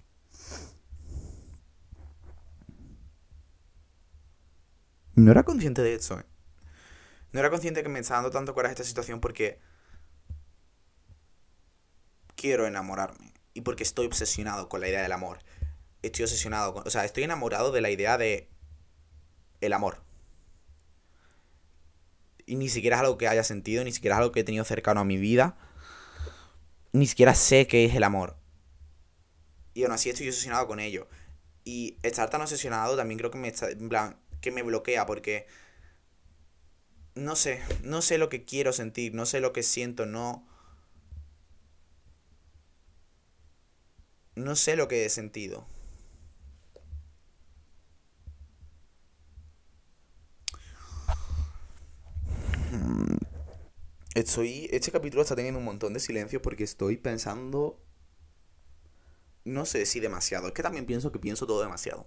No 5.16 5.31
era 5.31 5.42
consciente 5.42 5.83
de 5.83 5.94
eso. 5.94 6.20
¿eh? 6.20 6.24
No 7.33 7.40
era 7.40 7.50
consciente 7.50 7.83
que 7.83 7.88
me 7.88 7.98
estaba 7.98 8.18
dando 8.18 8.31
tanto 8.31 8.55
coraje 8.55 8.74
esta 8.74 8.85
situación 8.85 9.20
porque 9.20 9.59
quiero 12.37 12.66
enamorarme. 12.66 13.33
Y 13.55 13.62
porque 13.62 13.83
estoy 13.83 14.07
obsesionado 14.07 14.68
con 14.68 14.83
la 14.83 14.88
idea 14.88 15.02
del 15.02 15.12
amor. 15.12 15.38
Estoy 16.02 16.24
obsesionado 16.24 16.74
con... 16.74 16.87
O 16.87 16.90
sea, 16.90 17.05
estoy 17.07 17.24
enamorado 17.24 17.72
de 17.72 17.81
la 17.81 17.90
idea 17.90 18.18
de... 18.18 18.48
El 19.62 19.72
amor. 19.72 20.02
Y 22.44 22.57
ni 22.57 22.68
siquiera 22.68 22.96
es 22.96 23.00
algo 23.00 23.16
que 23.16 23.26
haya 23.26 23.42
sentido, 23.42 23.83
ni 23.83 23.92
siquiera 23.92 24.16
es 24.16 24.18
algo 24.20 24.33
que 24.33 24.40
he 24.40 24.44
tenido 24.44 24.64
cercano 24.64 25.00
a 25.00 25.05
mi 25.05 25.16
vida. 25.16 25.57
Ni 26.92 27.07
siquiera 27.07 27.35
sé 27.35 27.66
qué 27.66 27.87
es 27.87 27.94
el 27.94 28.05
amor. 28.05 28.37
Y 29.72 29.85
aún 29.85 29.92
así 29.92 30.11
estoy 30.11 30.29
obsesionado 30.29 30.66
con 30.66 30.79
ello. 30.79 31.09
Y 31.64 31.96
estar 32.02 32.29
tan 32.29 32.42
obsesionado 32.42 32.96
también 32.96 33.18
creo 33.18 33.31
que 33.31 33.38
me 33.38 33.48
está, 33.48 33.70
en 33.70 33.88
plan, 33.88 34.20
que 34.47 34.53
me 34.53 34.63
bloquea 34.63 35.07
porque 35.07 35.47
no 37.17 37.35
sé, 37.35 37.61
no 37.83 38.01
sé 38.03 38.17
lo 38.19 38.29
que 38.29 38.45
quiero 38.45 38.73
sentir, 38.73 39.13
no 39.15 39.27
sé 39.27 39.41
lo 39.41 39.53
que 39.53 39.63
siento, 39.65 40.07
no 40.07 40.47
no 44.37 44.55
sé 44.55 44.77
lo 44.77 44.87
que 44.87 45.05
he 45.05 45.09
sentido. 45.11 45.67
Estoy, 54.15 54.69
este 54.73 54.91
capítulo 54.91 55.23
está 55.23 55.37
teniendo 55.37 55.59
un 55.61 55.65
montón 55.65 55.93
de 55.93 56.01
silencio 56.01 56.43
porque 56.43 56.65
estoy 56.65 56.97
pensando 56.97 57.79
no 59.45 59.65
sé 59.65 59.87
si 59.87 59.99
demasiado. 60.01 60.49
Es 60.49 60.53
que 60.55 60.63
también 60.63 60.85
pienso 60.87 61.11
que 61.13 61.19
pienso 61.19 61.47
todo 61.47 61.63
demasiado. 61.63 62.07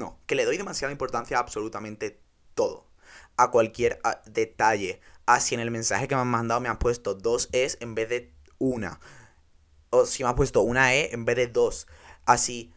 No, 0.00 0.18
que 0.24 0.34
le 0.34 0.46
doy 0.46 0.56
demasiada 0.56 0.92
importancia 0.92 1.36
a 1.36 1.40
absolutamente 1.40 2.22
todo. 2.54 2.86
A 3.36 3.50
cualquier 3.50 4.00
detalle. 4.24 4.98
A 5.26 5.40
si 5.40 5.54
en 5.54 5.60
el 5.60 5.70
mensaje 5.70 6.08
que 6.08 6.14
me 6.14 6.22
han 6.22 6.28
mandado 6.28 6.58
me 6.62 6.70
han 6.70 6.78
puesto 6.78 7.14
dos 7.14 7.50
es 7.52 7.76
en 7.82 7.94
vez 7.94 8.08
de 8.08 8.32
una. 8.56 8.98
O 9.90 10.06
si 10.06 10.22
me 10.22 10.30
han 10.30 10.36
puesto 10.36 10.62
una 10.62 10.94
E 10.94 11.10
en 11.12 11.26
vez 11.26 11.36
de 11.36 11.48
dos. 11.48 11.86
Así. 12.24 12.72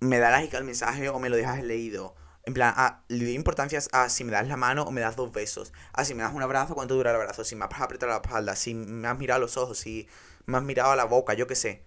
Me 0.00 0.18
da 0.18 0.30
like 0.30 0.56
al 0.56 0.64
mensaje 0.64 1.10
o 1.10 1.18
me 1.18 1.28
lo 1.28 1.36
dejas 1.36 1.62
leído. 1.62 2.14
En 2.44 2.54
plan, 2.54 2.74
le 3.08 3.26
doy 3.26 3.34
importancia 3.34 3.78
a 3.92 4.08
si 4.08 4.24
me 4.24 4.32
das 4.32 4.48
la 4.48 4.56
mano 4.56 4.84
o 4.84 4.92
me 4.92 5.02
das 5.02 5.14
dos 5.14 5.30
besos. 5.30 5.74
A 5.92 6.06
si 6.06 6.14
me 6.14 6.22
das 6.22 6.32
un 6.32 6.40
abrazo, 6.42 6.74
cuánto 6.74 6.94
dura 6.94 7.10
el 7.10 7.16
abrazo. 7.16 7.44
Si 7.44 7.54
me 7.54 7.66
has 7.66 7.80
apretado 7.82 8.10
la 8.10 8.22
espalda. 8.24 8.56
Si 8.56 8.72
me 8.72 9.08
has 9.08 9.18
mirado 9.18 9.36
a 9.36 9.40
los 9.40 9.58
ojos. 9.58 9.76
Si 9.76 10.08
me 10.46 10.56
has 10.56 10.64
mirado 10.64 10.92
a 10.92 10.96
la 10.96 11.04
boca. 11.04 11.34
Yo 11.34 11.46
qué 11.46 11.54
sé. 11.54 11.84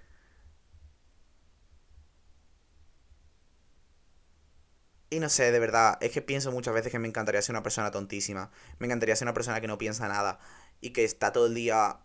Y 5.10 5.20
no 5.20 5.30
sé, 5.30 5.52
de 5.52 5.60
verdad, 5.60 5.98
es 6.02 6.12
que 6.12 6.22
pienso 6.22 6.52
muchas 6.52 6.74
veces 6.74 6.92
que 6.92 7.00
me 7.00 7.08
encantaría 7.08 7.42
ser 7.42 7.54
una 7.54 7.64
persona 7.64 7.92
tontísima. 7.92 8.52
Me 8.80 8.88
encantaría 8.88 9.16
ser 9.16 9.26
una 9.26 9.34
persona 9.34 9.62
que 9.62 9.68
no 9.68 9.78
piensa 9.78 10.08
nada 10.08 10.40
y 10.82 10.92
que 10.92 11.04
está 11.04 11.32
todo 11.32 11.46
el 11.46 11.54
día 11.54 12.00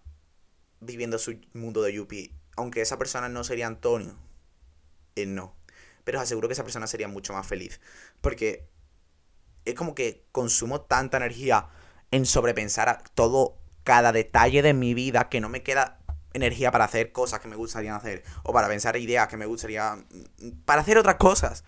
viviendo 0.81 1.19
su 1.19 1.41
mundo 1.55 1.83
de 1.83 1.93
Yuppie. 1.95 2.35
Aunque 2.57 2.83
esa 2.83 2.99
persona 2.99 3.29
no 3.29 3.43
sería 3.45 3.67
Antonio. 3.67 4.17
Él 5.15 5.35
no. 5.35 5.57
Pero 6.05 6.19
os 6.19 6.25
aseguro 6.25 6.49
que 6.49 6.53
esa 6.53 6.63
persona 6.63 6.87
sería 6.87 7.09
mucho 7.09 7.33
más 7.33 7.47
feliz. 7.47 7.81
Porque 8.21 8.69
es 9.65 9.75
como 9.75 9.95
que 9.95 10.27
consumo 10.33 10.83
tanta 10.83 11.17
energía 11.17 11.69
en 12.11 12.27
sobrepensar 12.27 13.03
todo, 13.15 13.59
cada 13.85 14.13
detalle 14.13 14.63
de 14.63 14.75
mi 14.75 14.95
vida 14.95 15.29
que 15.29 15.41
no 15.41 15.49
me 15.49 15.63
queda 15.63 16.01
energía 16.33 16.71
para 16.71 16.85
hacer 16.85 17.13
cosas 17.13 17.41
que 17.41 17.49
me 17.49 17.57
gustaría 17.57 17.97
hacer. 17.97 18.25
O 18.43 18.53
para 18.53 18.69
pensar 18.69 18.97
ideas 18.97 19.29
que 19.29 19.37
me 19.37 19.47
gustaría... 19.47 20.05
Para 20.65 20.83
hacer 20.83 20.99
otras 20.99 21.17
cosas. 21.17 21.65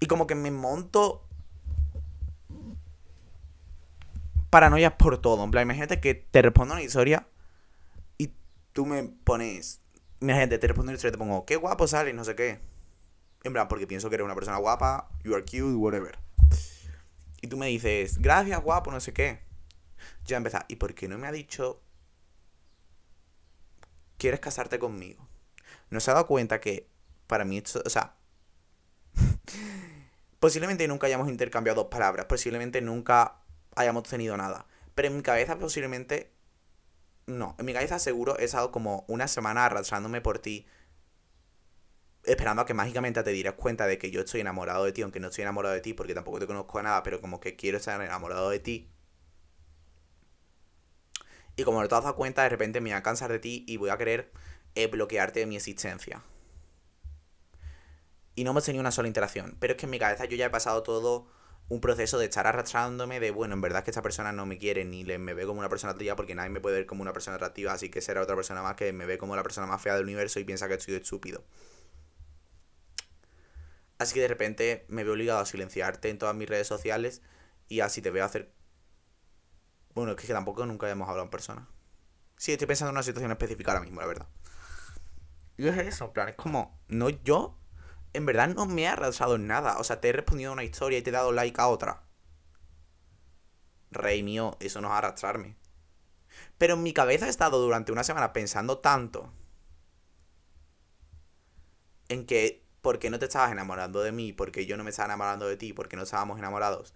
Y 0.00 0.06
como 0.06 0.26
que 0.26 0.34
me 0.34 0.50
monto 0.50 1.26
paranoias 4.50 4.94
por 4.94 5.18
todo. 5.18 5.44
En 5.44 5.50
plan, 5.50 5.62
imagínate 5.62 6.00
que 6.00 6.14
te 6.14 6.42
respondo 6.42 6.74
una 6.74 6.82
historia 6.82 7.26
y 8.18 8.34
tú 8.72 8.84
me 8.84 9.04
pones. 9.04 9.80
Imagínate, 10.20 10.58
te 10.58 10.66
respondo 10.66 10.90
una 10.90 10.96
historia 10.96 11.10
y 11.10 11.12
te 11.12 11.18
pongo, 11.18 11.46
qué 11.46 11.56
guapo 11.56 11.86
sales, 11.86 12.14
no 12.14 12.24
sé 12.24 12.34
qué. 12.34 12.60
En 13.44 13.52
plan, 13.54 13.68
porque 13.68 13.86
pienso 13.86 14.10
que 14.10 14.16
eres 14.16 14.24
una 14.24 14.34
persona 14.34 14.58
guapa, 14.58 15.08
you 15.24 15.34
are 15.34 15.42
cute, 15.42 15.76
whatever. 15.76 16.18
Y 17.40 17.46
tú 17.46 17.56
me 17.56 17.68
dices, 17.68 18.18
gracias, 18.18 18.60
guapo, 18.62 18.90
no 18.90 19.00
sé 19.00 19.14
qué. 19.14 19.40
Ya 20.26 20.36
empezar, 20.36 20.66
¿y 20.68 20.76
por 20.76 20.94
qué 20.94 21.08
no 21.08 21.16
me 21.16 21.26
ha 21.26 21.32
dicho, 21.32 21.80
quieres 24.18 24.40
casarte 24.40 24.78
conmigo? 24.78 25.26
No 25.88 26.00
se 26.00 26.10
ha 26.10 26.14
dado 26.14 26.26
cuenta 26.26 26.60
que 26.60 26.90
para 27.26 27.44
mí, 27.44 27.58
esto, 27.58 27.82
o 27.84 27.88
sea, 27.88 28.16
Posiblemente 30.40 30.88
nunca 30.88 31.06
hayamos 31.06 31.28
intercambiado 31.28 31.82
dos 31.82 31.90
palabras, 31.90 32.24
posiblemente 32.24 32.80
nunca 32.80 33.42
hayamos 33.76 34.04
tenido 34.04 34.36
nada. 34.38 34.66
Pero 34.94 35.08
en 35.08 35.16
mi 35.16 35.22
cabeza 35.22 35.58
posiblemente... 35.58 36.32
No, 37.26 37.54
en 37.58 37.66
mi 37.66 37.74
cabeza 37.74 37.98
seguro 37.98 38.38
he 38.38 38.44
estado 38.44 38.72
como 38.72 39.04
una 39.06 39.28
semana 39.28 39.66
arrastrándome 39.66 40.22
por 40.22 40.38
ti, 40.38 40.66
esperando 42.24 42.62
a 42.62 42.66
que 42.66 42.74
mágicamente 42.74 43.22
te 43.22 43.30
dieras 43.30 43.54
cuenta 43.54 43.86
de 43.86 43.98
que 43.98 44.10
yo 44.10 44.22
estoy 44.22 44.40
enamorado 44.40 44.84
de 44.84 44.92
ti, 44.92 45.02
aunque 45.02 45.20
no 45.20 45.28
estoy 45.28 45.42
enamorado 45.42 45.74
de 45.74 45.82
ti 45.82 45.92
porque 45.92 46.14
tampoco 46.14 46.38
te 46.40 46.46
conozco 46.46 46.82
nada, 46.82 47.02
pero 47.02 47.20
como 47.20 47.38
que 47.38 47.54
quiero 47.54 47.76
estar 47.76 48.00
enamorado 48.00 48.48
de 48.50 48.60
ti. 48.60 48.90
Y 51.54 51.64
como 51.64 51.82
no 51.82 51.88
te 51.88 51.94
has 51.94 52.02
dado 52.02 52.16
cuenta, 52.16 52.42
de 52.42 52.48
repente 52.48 52.80
me 52.80 52.90
voy 52.90 52.96
a 52.96 53.02
cansar 53.02 53.30
de 53.30 53.38
ti 53.38 53.64
y 53.68 53.76
voy 53.76 53.90
a 53.90 53.98
querer 53.98 54.32
eh, 54.74 54.86
bloquearte 54.86 55.40
de 55.40 55.46
mi 55.46 55.56
existencia 55.56 56.22
y 58.34 58.44
no 58.44 58.50
hemos 58.50 58.64
tenido 58.64 58.80
una 58.80 58.92
sola 58.92 59.08
interacción. 59.08 59.56
Pero 59.60 59.72
es 59.72 59.78
que 59.78 59.86
en 59.86 59.90
mi 59.90 59.98
cabeza 59.98 60.24
yo 60.24 60.36
ya 60.36 60.46
he 60.46 60.50
pasado 60.50 60.82
todo 60.82 61.26
un 61.68 61.80
proceso 61.80 62.18
de 62.18 62.24
estar 62.24 62.48
arrastrándome 62.48 63.20
de, 63.20 63.30
bueno, 63.30 63.54
en 63.54 63.60
verdad 63.60 63.78
es 63.78 63.84
que 63.84 63.90
esta 63.92 64.02
persona 64.02 64.32
no 64.32 64.44
me 64.44 64.58
quiere 64.58 64.84
ni 64.84 65.04
le, 65.04 65.18
me 65.18 65.34
ve 65.34 65.46
como 65.46 65.60
una 65.60 65.68
persona 65.68 65.92
atractiva 65.92 66.16
porque 66.16 66.34
nadie 66.34 66.50
me 66.50 66.60
puede 66.60 66.76
ver 66.76 66.86
como 66.86 67.02
una 67.02 67.12
persona 67.12 67.36
atractiva, 67.36 67.72
así 67.72 67.90
que 67.90 68.00
será 68.00 68.22
otra 68.22 68.34
persona 68.34 68.60
más 68.60 68.74
que 68.74 68.92
me 68.92 69.06
ve 69.06 69.18
como 69.18 69.36
la 69.36 69.44
persona 69.44 69.68
más 69.68 69.80
fea 69.80 69.94
del 69.94 70.02
universo 70.02 70.40
y 70.40 70.44
piensa 70.44 70.66
que 70.66 70.74
estoy 70.74 70.96
estúpido. 70.96 71.44
Así 73.98 74.14
que 74.14 74.20
de 74.20 74.28
repente 74.28 74.84
me 74.88 75.04
veo 75.04 75.12
obligado 75.12 75.38
a 75.38 75.46
silenciarte 75.46 76.08
en 76.08 76.18
todas 76.18 76.34
mis 76.34 76.48
redes 76.48 76.66
sociales 76.66 77.22
y 77.68 77.80
así 77.80 78.02
te 78.02 78.10
veo 78.10 78.24
hacer... 78.24 78.52
Bueno, 79.94 80.12
es 80.12 80.16
que 80.16 80.32
tampoco 80.32 80.66
nunca 80.66 80.90
hemos 80.90 81.08
hablado 81.08 81.24
en 81.24 81.30
persona. 81.30 81.68
Sí, 82.36 82.50
estoy 82.50 82.66
pensando 82.66 82.90
en 82.90 82.96
una 82.96 83.02
situación 83.04 83.30
específica 83.30 83.70
ahora 83.70 83.84
mismo, 83.84 84.00
la 84.00 84.06
verdad. 84.08 84.28
Y 85.56 85.68
es 85.68 85.76
eso, 85.76 86.06
en 86.06 86.12
plan, 86.12 86.28
es 86.30 86.34
como, 86.34 86.80
no 86.88 87.10
yo 87.10 87.59
en 88.12 88.26
verdad 88.26 88.48
no 88.48 88.66
me 88.66 88.88
ha 88.88 88.92
arrasado 88.92 89.36
en 89.36 89.46
nada. 89.46 89.78
O 89.78 89.84
sea, 89.84 90.00
te 90.00 90.08
he 90.08 90.12
respondido 90.12 90.50
a 90.50 90.54
una 90.54 90.64
historia 90.64 90.98
y 90.98 91.02
te 91.02 91.10
he 91.10 91.12
dado 91.12 91.32
like 91.32 91.60
a 91.60 91.68
otra. 91.68 92.02
Rey 93.90 94.22
mío, 94.22 94.56
eso 94.60 94.80
no 94.80 94.88
es 94.88 94.94
arrastrarme. 94.94 95.56
Pero 96.58 96.74
en 96.74 96.82
mi 96.82 96.92
cabeza 96.92 97.26
he 97.26 97.30
estado 97.30 97.60
durante 97.60 97.92
una 97.92 98.04
semana 98.04 98.32
pensando 98.32 98.78
tanto 98.78 99.32
en 102.08 102.26
que 102.26 102.64
¿por 102.82 102.98
qué 102.98 103.10
no 103.10 103.18
te 103.18 103.26
estabas 103.26 103.52
enamorando 103.52 104.02
de 104.02 104.12
mí? 104.12 104.32
Porque 104.32 104.66
yo 104.66 104.76
no 104.76 104.84
me 104.84 104.90
estaba 104.90 105.06
enamorando 105.06 105.46
de 105.46 105.56
ti, 105.56 105.72
porque 105.72 105.96
no 105.96 106.02
estábamos 106.02 106.38
enamorados. 106.38 106.94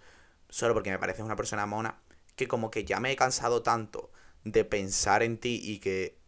Solo 0.49 0.75
porque 0.75 0.91
me 0.91 0.99
pareces 0.99 1.25
una 1.25 1.37
persona 1.37 1.67
mona. 1.67 2.01
Que 2.37 2.49
como 2.49 2.71
que 2.71 2.85
ya 2.85 3.01
me 3.01 3.13
he 3.13 3.17
cansado 3.17 3.63
tanto 3.63 4.11
de 4.45 4.65
pensar 4.65 5.23
en 5.23 5.39
ti 5.39 5.61
y 5.63 5.79
que 5.79 6.19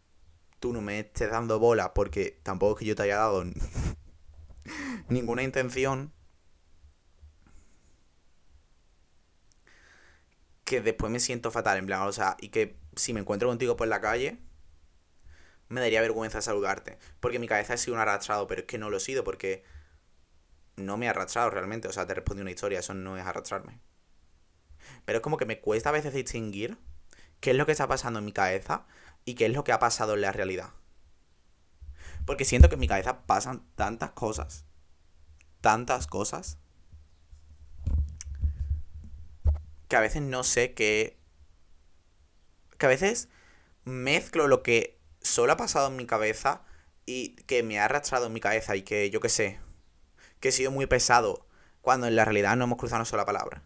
tú 0.59 0.73
no 0.73 0.81
me 0.81 0.99
estés 0.99 1.29
dando 1.31 1.59
bola 1.59 1.93
porque 1.93 2.39
tampoco 2.43 2.73
es 2.73 2.79
que 2.79 2.85
yo 2.85 2.95
te 2.95 3.03
haya 3.03 3.17
dado 3.17 3.43
ninguna 5.09 5.43
intención 5.43 6.13
que 10.63 10.81
después 10.81 11.11
me 11.11 11.19
siento 11.19 11.49
fatal, 11.49 11.77
en 11.77 11.85
plan, 11.85 12.01
o 12.01 12.11
sea, 12.11 12.35
y 12.39 12.49
que 12.49 12.77
si 12.95 13.13
me 13.13 13.21
encuentro 13.21 13.47
contigo 13.47 13.77
por 13.77 13.87
la 13.87 14.01
calle, 14.01 14.37
me 15.69 15.81
daría 15.81 16.01
vergüenza 16.01 16.41
saludarte. 16.41 16.97
Porque 17.19 17.39
mi 17.39 17.47
cabeza 17.47 17.73
ha 17.73 17.77
sido 17.77 17.95
un 17.95 18.01
arrastrado, 18.01 18.47
pero 18.47 18.61
es 18.61 18.67
que 18.67 18.77
no 18.77 18.89
lo 18.89 18.97
he 18.97 18.99
sido 18.99 19.23
porque 19.23 19.63
no 20.75 20.97
me 20.97 21.05
he 21.05 21.09
arrastrado 21.09 21.49
realmente. 21.49 21.87
O 21.87 21.93
sea, 21.93 22.05
te 22.05 22.13
respondí 22.13 22.41
una 22.41 22.51
historia, 22.51 22.79
eso 22.79 22.93
no 22.93 23.17
es 23.17 23.25
arrastrarme. 23.25 23.79
Pero 25.05 25.19
es 25.19 25.23
como 25.23 25.37
que 25.37 25.45
me 25.45 25.59
cuesta 25.59 25.89
a 25.89 25.93
veces 25.93 26.13
distinguir 26.13 26.77
qué 27.39 27.51
es 27.51 27.57
lo 27.57 27.65
que 27.65 27.71
está 27.71 27.87
pasando 27.87 28.19
en 28.19 28.25
mi 28.25 28.33
cabeza 28.33 28.85
y 29.25 29.35
qué 29.35 29.45
es 29.45 29.53
lo 29.53 29.63
que 29.63 29.71
ha 29.71 29.79
pasado 29.79 30.13
en 30.15 30.21
la 30.21 30.31
realidad. 30.31 30.71
Porque 32.27 32.43
siento 32.43 32.67
que 32.67 32.75
en 32.75 32.81
mi 32.81 32.89
cabeza 32.89 33.25
pasan 33.25 33.65
tantas 33.75 34.11
cosas. 34.11 34.65
Tantas 35.61 36.07
cosas. 36.07 36.57
Que 39.87 39.95
a 39.95 40.01
veces 40.01 40.21
no 40.21 40.43
sé 40.43 40.73
qué. 40.73 41.17
Que 42.77 42.85
a 42.85 42.89
veces 42.89 43.29
mezclo 43.85 44.49
lo 44.49 44.61
que 44.61 44.99
solo 45.21 45.53
ha 45.53 45.57
pasado 45.57 45.87
en 45.87 45.95
mi 45.95 46.05
cabeza 46.05 46.63
y 47.05 47.37
que 47.47 47.63
me 47.63 47.79
ha 47.79 47.85
arrastrado 47.85 48.25
en 48.27 48.33
mi 48.33 48.41
cabeza 48.41 48.75
y 48.75 48.81
que 48.81 49.09
yo 49.09 49.21
qué 49.21 49.29
sé. 49.29 49.61
Que 50.41 50.49
he 50.49 50.51
sido 50.51 50.69
muy 50.69 50.85
pesado. 50.85 51.47
Cuando 51.79 52.07
en 52.07 52.17
la 52.17 52.25
realidad 52.25 52.57
no 52.57 52.65
hemos 52.65 52.77
cruzado 52.77 52.99
una 52.99 53.05
sola 53.05 53.25
palabra. 53.25 53.63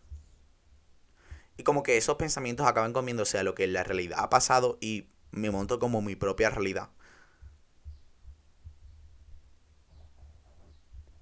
Y 1.58 1.64
como 1.64 1.82
que 1.82 1.98
esos 1.98 2.18
pensamientos 2.18 2.68
acaban 2.68 2.94
comiéndose 2.94 3.40
a 3.40 3.44
lo 3.44 3.56
que 3.56 3.64
en 3.64 3.74
la 3.74 3.84
realidad 3.84 4.20
ha 4.20 4.30
pasado 4.30 4.78
y 4.80 5.10
me 5.32 5.50
monto 5.50 5.80
como 5.80 6.04
mi 6.04 6.16
propia 6.16 6.52
realidad. 6.52 6.92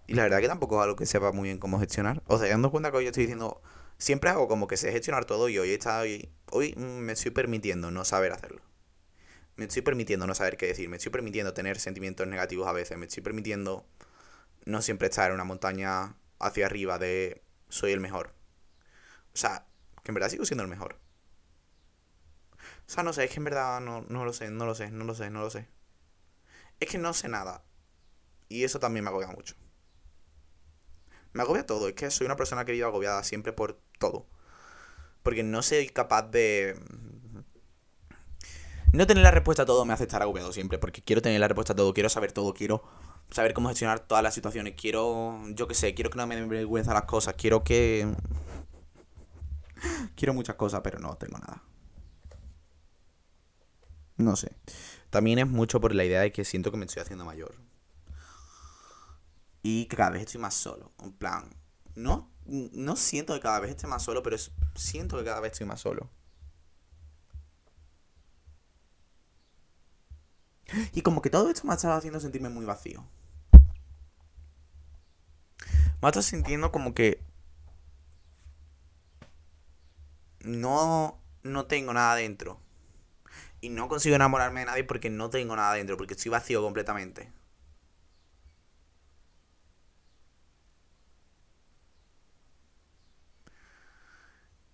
Y 0.10 0.15
la 0.15 0.24
verdad 0.24 0.39
que 0.39 0.48
tampoco 0.48 0.80
es 0.80 0.84
algo 0.86 0.95
que 0.95 1.06
sepa 1.06 1.32
muy 1.32 1.50
bien 1.50 1.60
cómo 1.60 1.80
gestionar. 1.80 2.24
O 2.26 2.39
sea, 2.39 2.50
dando 2.50 2.72
cuenta 2.72 2.89
que 2.89 2.98
hoy 2.98 3.06
estoy 3.06 3.26
diciendo, 3.26 3.62
siempre 4.00 4.32
hago 4.32 4.48
como 4.48 4.65
que 4.65 4.76
sé 4.76 4.91
gestionar 4.91 5.26
todo 5.26 5.50
y 5.50 5.60
hoy, 5.60 5.69
está, 5.69 6.00
hoy, 6.00 6.32
hoy 6.50 6.74
me 6.76 7.13
estoy 7.13 7.30
permitiendo 7.30 7.91
no 7.91 8.04
saber 8.04 8.32
hacerlo. 8.32 8.63
Me 9.56 9.65
estoy 9.65 9.84
permitiendo 9.84 10.26
no 10.26 10.34
saber 10.34 10.58
qué 10.58 10.65
decir, 10.65 10.89
me 10.89 10.98
estoy 10.98 11.12
permitiendo 11.12 11.54
tener 11.54 11.80
sentimientos 11.80 12.26
negativos 12.26 12.67
a 12.67 12.72
veces, 12.72 12.98
me 12.98 13.06
estoy 13.06 13.22
permitiendo 13.22 13.86
no 14.65 14.82
siempre 14.82 15.10
estar 15.10 15.30
en 15.30 15.36
una 15.36 15.43
montaña 15.43 16.15
hacia 16.39 16.65
arriba 16.65 16.98
de 16.98 17.43
soy 17.67 17.91
el 17.91 18.00
mejor. 18.00 18.34
O 19.36 19.38
sea, 19.38 19.67
que 20.04 20.10
en 20.10 20.15
verdad 20.15 20.30
sigo 20.30 20.43
siendo 20.43 20.63
el 20.63 20.69
mejor. 20.72 20.98
O 22.58 22.89
sea, 22.89 23.04
no 23.04 23.13
sé, 23.13 23.26
es 23.26 23.30
que 23.30 23.38
en 23.38 23.43
verdad 23.43 23.80
no, 23.80 24.02
no 24.10 24.26
lo 24.26 24.34
sé, 24.34 24.50
no 24.50 24.65
lo 24.65 24.74
sé, 24.74 24.89
no 24.89 25.06
lo 25.06 25.13
sé, 25.13 25.30
no 25.30 25.41
lo 25.41 25.52
sé. 25.52 25.67
Es 26.80 26.89
que 26.89 26.98
no 26.98 27.13
sé 27.13 27.30
nada. 27.30 27.63
Y 28.48 28.63
eso 28.63 28.80
también 28.80 29.04
me 29.04 29.12
agobia 29.12 29.28
mucho. 29.28 29.54
Me 31.34 31.44
agobia 31.44 31.65
todo. 31.65 31.88
Es 31.88 31.94
que 31.94 32.10
soy 32.12 32.26
una 32.26 32.36
persona 32.36 32.65
que 32.65 32.72
vive 32.72 32.86
agobiada 32.86 33.24
siempre 33.24 33.54
por 33.54 33.80
todo. 34.00 34.26
Porque 35.24 35.44
no 35.44 35.62
soy 35.62 35.88
capaz 35.89 36.24
de... 36.24 36.80
No 38.92 39.06
tener 39.06 39.24
la 39.24 39.30
respuesta 39.30 39.63
a 39.63 39.65
todo 39.68 39.86
me 39.86 39.94
hace 39.94 40.04
estar 40.04 40.22
agobiado 40.22 40.52
siempre. 40.52 40.80
Porque 40.80 41.02
quiero 41.04 41.22
tener 41.22 41.39
la 41.39 41.48
respuesta 41.48 41.74
a 41.74 41.76
todo, 41.76 41.94
quiero 41.94 42.10
saber 42.10 42.32
todo, 42.32 42.54
quiero 42.54 42.84
saber 43.30 43.54
cómo 43.54 43.70
gestionar 43.70 44.00
todas 44.00 44.24
las 44.24 44.34
situaciones. 44.34 44.74
Quiero, 44.76 45.39
yo 45.50 45.68
qué 45.68 45.76
sé, 45.76 45.94
quiero 45.94 46.10
que 46.10 46.18
no 46.18 46.26
me 46.28 46.36
den 46.36 46.50
vergüenza 46.50 46.94
las 46.94 47.04
cosas. 47.04 47.36
Quiero 47.38 47.63
que... 47.63 48.08
quiero 50.15 50.34
muchas 50.34 50.56
cosas, 50.56 50.82
pero 50.84 51.00
no 51.00 51.15
tengo 51.18 51.38
nada. 51.38 51.63
No 54.18 54.36
sé. 54.36 54.52
También 55.10 55.39
es 55.39 55.48
mucho 55.48 55.80
por 55.80 55.96
la 55.96 56.04
idea 56.04 56.22
de 56.22 56.32
que 56.32 56.44
siento 56.44 56.72
que 56.72 56.78
me 56.78 56.86
estoy 56.86 57.02
haciendo 57.02 57.26
mayor. 57.26 57.56
Y 59.62 59.86
que 59.86 59.95
cada 59.98 60.12
vez 60.12 60.22
estoy 60.22 60.41
más 60.41 60.54
solo. 60.54 60.91
En 61.00 61.12
plan, 61.12 61.50
no, 61.95 62.30
no 62.45 62.95
siento 62.95 63.34
que 63.34 63.39
cada 63.41 63.60
vez 63.60 63.72
esté 63.72 63.88
más 63.88 64.04
solo, 64.04 64.24
pero 64.24 64.38
siento 64.76 65.17
que 65.17 65.26
cada 65.26 65.39
vez 65.39 65.52
estoy 65.54 65.67
más 65.67 65.82
solo. 65.82 66.10
Y 70.93 71.02
como 71.02 71.22
que 71.22 71.30
todo 71.30 71.50
esto 71.50 71.65
me 71.65 71.74
ha 71.74 71.76
estado 71.76 71.95
haciendo 71.95 72.19
sentirme 72.19 72.50
muy 72.50 72.65
vacío. 72.65 73.04
Me 76.02 76.08
ha 76.08 76.10
estado 76.10 76.22
sintiendo 76.24 76.72
como 76.72 76.93
que 76.93 77.22
no, 80.41 81.19
no 81.43 81.65
tengo 81.65 81.93
nada 81.93 82.15
dentro. 82.15 82.60
Y 83.62 83.69
no 83.69 83.89
consigo 83.89 84.15
enamorarme 84.15 84.62
de 84.62 84.65
nadie 84.67 84.84
porque 84.86 85.10
no 85.10 85.30
tengo 85.30 85.56
nada 85.56 85.74
dentro, 85.74 85.98
porque 85.98 86.13
estoy 86.13 86.30
vacío 86.30 86.62
completamente. 86.62 87.32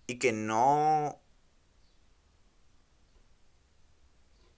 Y 0.06 0.18
que 0.18 0.32
no... 0.32 1.20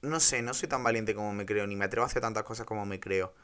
No 0.02 0.20
sé, 0.20 0.42
no 0.42 0.54
soy 0.54 0.68
tan 0.68 0.82
valiente 0.84 1.14
como 1.14 1.32
me 1.32 1.44
creo, 1.46 1.66
ni 1.66 1.76
me 1.76 1.84
atrevo 1.86 2.04
a 2.04 2.06
hacer 2.06 2.22
tantas 2.22 2.44
cosas 2.44 2.66
como 2.66 2.86
me 2.86 3.00
creo. 3.00 3.34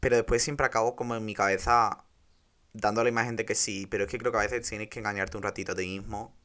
Pero 0.00 0.16
después 0.16 0.42
siempre 0.42 0.66
acabo 0.66 0.96
como 0.96 1.14
en 1.14 1.24
mi 1.24 1.34
cabeza 1.34 2.04
dando 2.72 3.02
la 3.04 3.10
imagen 3.10 3.36
de 3.36 3.44
que 3.44 3.54
sí, 3.54 3.86
pero 3.90 4.04
es 4.04 4.10
que 4.10 4.18
creo 4.18 4.32
que 4.32 4.38
a 4.38 4.42
veces 4.42 4.68
tienes 4.68 4.88
que 4.88 5.00
engañarte 5.00 5.36
un 5.36 5.42
ratito 5.42 5.72
a 5.72 5.74
ti 5.74 5.86
mismo 5.86 6.36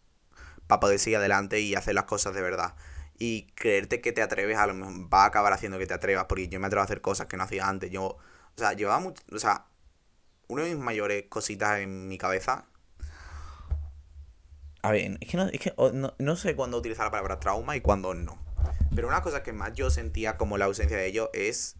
para 0.67 0.79
poder 0.81 0.99
seguir 0.99 1.17
adelante 1.19 1.61
y 1.61 1.75
hacer 1.75 1.95
las 1.95 2.05
cosas 2.05 2.35
de 2.35 2.41
verdad. 2.41 2.75
Y 3.17 3.47
creerte 3.55 4.01
que 4.01 4.11
te 4.13 4.21
atreves 4.21 4.57
a 4.57 4.67
lo 4.67 4.73
mejor 4.75 5.13
va 5.13 5.23
a 5.23 5.27
acabar 5.27 5.53
haciendo 5.53 5.79
que 5.79 5.87
te 5.87 5.93
atrevas, 5.95 6.25
porque 6.25 6.49
yo 6.49 6.59
me 6.59 6.67
atrevo 6.67 6.81
a 6.81 6.85
hacer 6.85 7.01
cosas 7.01 7.27
que 7.27 7.37
no 7.37 7.43
hacía 7.43 7.67
antes. 7.69 7.91
Yo, 7.91 8.03
o 8.05 8.19
sea, 8.57 8.73
llevaba 8.73 8.99
mucho, 8.99 9.23
o 9.33 9.39
sea, 9.39 9.67
una 10.47 10.63
de 10.63 10.75
mis 10.75 10.83
mayores 10.83 11.25
cositas 11.29 11.79
en 11.79 12.07
mi 12.07 12.17
cabeza 12.17 12.67
a 14.85 14.91
ver, 14.91 15.17
es 15.19 15.27
que, 15.27 15.37
no, 15.37 15.47
es 15.47 15.59
que 15.59 15.73
no, 16.19 16.35
sé 16.35 16.55
cuándo 16.55 16.77
utilizar 16.77 17.05
la 17.05 17.11
palabra 17.11 17.39
trauma 17.39 17.75
y 17.75 17.81
cuándo 17.81 18.13
no. 18.13 18.37
Pero 18.93 19.07
una 19.07 19.23
cosa 19.23 19.41
que 19.41 19.51
más 19.51 19.73
yo 19.73 19.89
sentía 19.89 20.37
como 20.37 20.59
la 20.59 20.65
ausencia 20.65 20.95
de 20.95 21.07
ello 21.07 21.31
es 21.33 21.77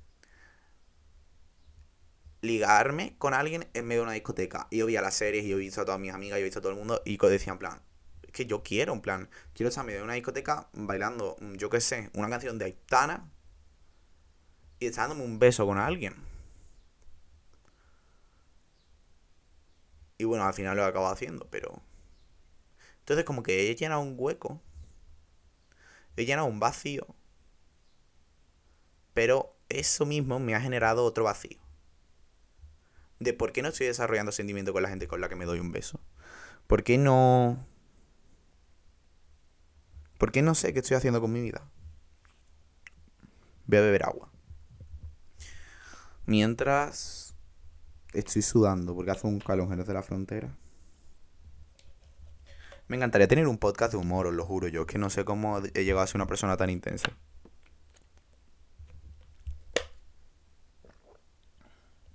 ligarme 2.41 3.15
con 3.19 3.35
alguien 3.35 3.67
en 3.75 3.85
medio 3.85 4.01
de 4.01 4.05
una 4.05 4.13
discoteca. 4.13 4.65
Y 4.71 4.79
yo 4.79 4.87
veía 4.87 5.03
las 5.03 5.13
series 5.13 5.45
y 5.45 5.49
yo 5.49 5.57
visto 5.57 5.81
a 5.81 5.85
todas 5.85 5.99
mis 5.99 6.13
amigas 6.13 6.39
y 6.39 6.41
he 6.41 6.43
visto 6.43 6.57
a 6.57 6.61
todo 6.63 6.71
el 6.71 6.79
mundo 6.79 7.03
y 7.05 7.17
decía 7.17 7.53
en 7.53 7.59
plan, 7.59 7.79
es 8.23 8.31
que 8.31 8.47
yo 8.47 8.63
quiero, 8.63 8.93
en 8.93 9.01
plan, 9.01 9.29
quiero 9.53 9.69
estar 9.69 9.83
en 9.83 9.85
medio 9.85 9.99
de 9.99 10.05
una 10.05 10.13
discoteca 10.13 10.67
bailando, 10.73 11.37
mm, 11.39 11.57
yo 11.57 11.69
qué 11.69 11.81
sé, 11.81 12.09
una 12.15 12.27
canción 12.27 12.57
de 12.57 12.65
Aitana 12.65 13.29
y 14.79 14.87
estar 14.87 15.07
dándome 15.07 15.29
un 15.29 15.37
beso 15.37 15.67
con 15.67 15.77
alguien. 15.77 16.15
Y 20.17 20.23
bueno, 20.23 20.43
al 20.45 20.55
final 20.55 20.75
lo 20.75 20.81
he 20.81 20.87
acabado 20.87 21.13
haciendo, 21.13 21.47
pero... 21.51 21.83
Entonces 23.05 23.23
como 23.23 23.43
que 23.43 23.69
he 23.69 23.75
llenado 23.75 24.01
un 24.01 24.15
hueco. 24.17 24.59
He 26.17 26.25
llenado 26.25 26.47
un 26.47 26.59
vacío. 26.59 27.05
Pero 29.13 29.55
eso 29.69 30.07
mismo 30.07 30.39
me 30.39 30.55
ha 30.55 30.59
generado 30.59 31.05
otro 31.05 31.23
vacío. 31.23 31.59
De 33.19 33.33
por 33.33 33.51
qué 33.51 33.61
no 33.61 33.67
estoy 33.67 33.85
desarrollando 33.85 34.31
sentimiento 34.31 34.73
con 34.73 34.81
la 34.81 34.89
gente 34.89 35.07
con 35.07 35.21
la 35.21 35.29
que 35.29 35.35
me 35.35 35.45
doy 35.45 35.59
un 35.59 35.71
beso. 35.71 35.99
¿Por 36.65 36.83
qué 36.83 36.97
no... 36.97 37.63
¿Por 40.17 40.31
qué 40.31 40.41
no 40.41 40.55
sé 40.55 40.73
qué 40.73 40.79
estoy 40.79 40.97
haciendo 40.97 41.21
con 41.21 41.31
mi 41.31 41.41
vida? 41.41 41.69
Voy 43.67 43.77
a 43.77 43.81
beber 43.81 44.03
agua. 44.05 44.31
Mientras 46.25 47.35
estoy 48.13 48.41
sudando 48.41 48.95
porque 48.95 49.11
hace 49.11 49.27
un 49.27 49.39
calor 49.39 49.85
de 49.85 49.93
la 49.93 50.01
frontera. 50.01 50.57
Me 52.87 52.97
encantaría 52.97 53.27
tener 53.27 53.47
un 53.47 53.57
podcast 53.57 53.93
de 53.93 53.97
humor, 53.97 54.27
os 54.27 54.33
lo 54.33 54.45
juro 54.45 54.67
yo, 54.67 54.85
que 54.85 54.97
no 54.99 55.09
sé 55.09 55.25
cómo 55.25 55.59
he 55.73 55.83
llegado 55.83 56.01
a 56.03 56.07
ser 56.07 56.17
una 56.17 56.27
persona 56.27 56.55
tan 56.57 56.69
intensa. 56.69 57.09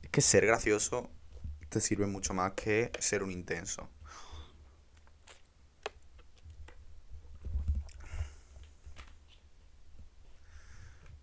Es 0.03 0.11
que 0.11 0.21
ser 0.21 0.47
gracioso 0.47 1.11
te 1.69 1.81
sirve 1.81 2.07
mucho 2.07 2.35
más 2.35 2.53
que 2.53 2.93
ser 2.99 3.23
un 3.23 3.33
intenso. 3.33 3.89